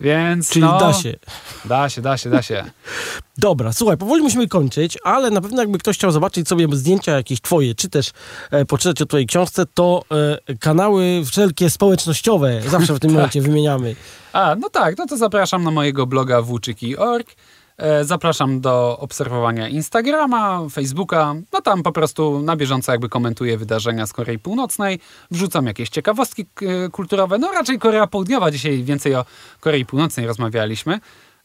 Więc 0.00 0.50
Czyli 0.50 0.64
no, 0.64 0.78
da 0.80 0.92
się. 0.92 1.14
Da 1.64 1.88
się, 1.88 2.02
da 2.02 2.16
się, 2.16 2.30
da 2.30 2.42
się. 2.42 2.64
Dobra, 3.38 3.72
słuchaj, 3.72 3.96
powoli 3.96 4.22
musimy 4.22 4.48
kończyć, 4.48 4.98
ale 5.04 5.30
na 5.30 5.40
pewno 5.40 5.62
jakby 5.62 5.78
ktoś 5.78 5.96
chciał 5.96 6.10
zobaczyć 6.10 6.48
sobie 6.48 6.66
zdjęcia 6.72 7.12
jakieś 7.12 7.40
twoje, 7.40 7.74
czy 7.74 7.88
też 7.88 8.10
e, 8.50 8.64
poczytać 8.64 9.02
o 9.02 9.06
twojej 9.06 9.26
książce, 9.26 9.64
to 9.74 10.02
e, 10.48 10.56
kanały 10.56 11.22
wszelkie 11.26 11.70
społecznościowe 11.70 12.62
zawsze 12.68 12.94
w 12.94 13.00
tym 13.00 13.12
momencie 13.14 13.42
wymieniamy. 13.42 13.96
A, 14.32 14.56
no 14.58 14.70
tak, 14.70 14.98
no 14.98 15.06
to 15.06 15.16
zapraszam 15.16 15.64
na 15.64 15.70
mojego 15.70 16.06
bloga 16.06 16.42
włóczyki.org. 16.42 17.34
E, 17.80 18.04
Zapraszam 18.04 18.60
do 18.60 18.98
obserwowania 18.98 19.68
Instagrama, 19.68 20.60
Facebooka. 20.72 21.34
No 21.52 21.60
tam 21.60 21.82
po 21.82 21.92
prostu 21.92 22.42
na 22.42 22.56
bieżąco 22.56 22.92
jakby 22.92 23.08
komentuję 23.08 23.58
wydarzenia 23.58 24.06
z 24.06 24.12
Korei 24.12 24.38
Północnej. 24.38 25.00
Wrzucam 25.30 25.66
jakieś 25.66 25.88
ciekawostki 25.88 26.46
k- 26.54 26.66
kulturowe. 26.92 27.38
No 27.38 27.52
raczej 27.52 27.78
Korea 27.78 28.06
Południowa. 28.06 28.50
Dzisiaj 28.50 28.82
więcej 28.84 29.14
o 29.14 29.24
Korei 29.60 29.84
Północnej 29.86 30.26
rozmawialiśmy. 30.26 31.00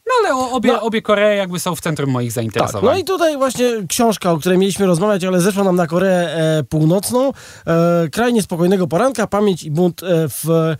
No 0.06 0.12
ale 0.20 0.34
obie, 0.52 0.72
No. 0.72 0.82
obie 0.82 1.02
Koree 1.02 1.36
jakby 1.36 1.58
są 1.60 1.74
w 1.76 1.80
centrum 1.80 2.10
moich 2.10 2.28
Tak, 2.28 2.34
zainteresowań. 2.34 2.84
no 2.94 2.98
i 3.00 3.04
tutaj 3.04 3.36
właśnie 3.36 3.70
książka, 3.88 4.32
o 4.32 4.38
której 4.38 4.58
mieliśmy 4.58 4.86
rozmawiać, 4.86 5.24
ale 5.24 5.40
zeszła 5.40 5.64
nam 5.64 5.76
na 5.76 5.86
Koreę 5.86 6.34
e, 6.58 6.64
Północną. 6.64 7.32
E, 7.66 8.08
Kraj 8.12 8.32
niespokojnego 8.32 8.86
poranka, 8.86 9.26
pamięć 9.26 9.62
i 9.62 9.70
bunt 9.70 10.02
e, 10.02 10.06
w 10.28 10.50
e, 10.50 10.76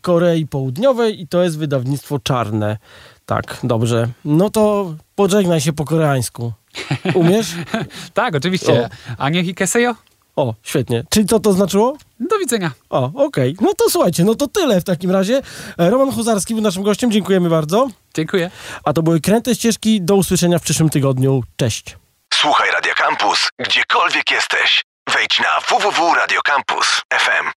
Korei 0.00 0.46
Południowej 0.46 1.20
i 1.22 1.28
to 1.28 1.42
jest 1.42 1.58
wydawnictwo 1.58 2.18
czarne. 2.18 2.76
Tak, 3.30 3.58
dobrze. 3.62 4.08
No 4.24 4.50
to 4.50 4.94
pożegnaj 5.14 5.60
się 5.60 5.72
po 5.72 5.84
koreańsku. 5.84 6.52
Umiesz? 7.14 7.46
Tak, 8.14 8.34
oczywiście. 8.34 8.88
Anie 9.18 9.44
Hikeseyo? 9.44 9.94
O, 10.36 10.54
świetnie. 10.62 11.04
Czyli 11.10 11.26
co 11.26 11.40
to 11.40 11.52
znaczyło? 11.52 11.96
Do 12.20 12.38
widzenia. 12.38 12.70
O, 12.90 13.10
okej. 13.14 13.56
No 13.60 13.74
to 13.74 13.90
słuchajcie, 13.90 14.24
no 14.24 14.34
to 14.34 14.48
tyle 14.48 14.80
w 14.80 14.84
takim 14.84 15.10
razie. 15.10 15.42
Roman 15.78 16.12
Huzarski 16.12 16.54
był 16.54 16.62
naszym 16.62 16.82
gościem, 16.82 17.10
dziękujemy 17.10 17.48
bardzo. 17.48 17.88
Dziękuję. 18.14 18.50
A 18.84 18.92
to 18.92 19.02
były 19.02 19.20
Kręte 19.20 19.54
Ścieżki, 19.54 20.02
do 20.02 20.14
usłyszenia 20.16 20.58
w 20.58 20.62
przyszłym 20.62 20.90
tygodniu. 20.90 21.42
Cześć. 21.56 21.96
Słuchaj 22.34 22.70
Radio 22.70 22.92
Campus, 22.94 23.48
gdziekolwiek 23.58 24.30
jesteś. 24.30 24.84
Wejdź 25.14 25.40
na 25.40 25.60
www.radiocampus.fm. 25.78 27.50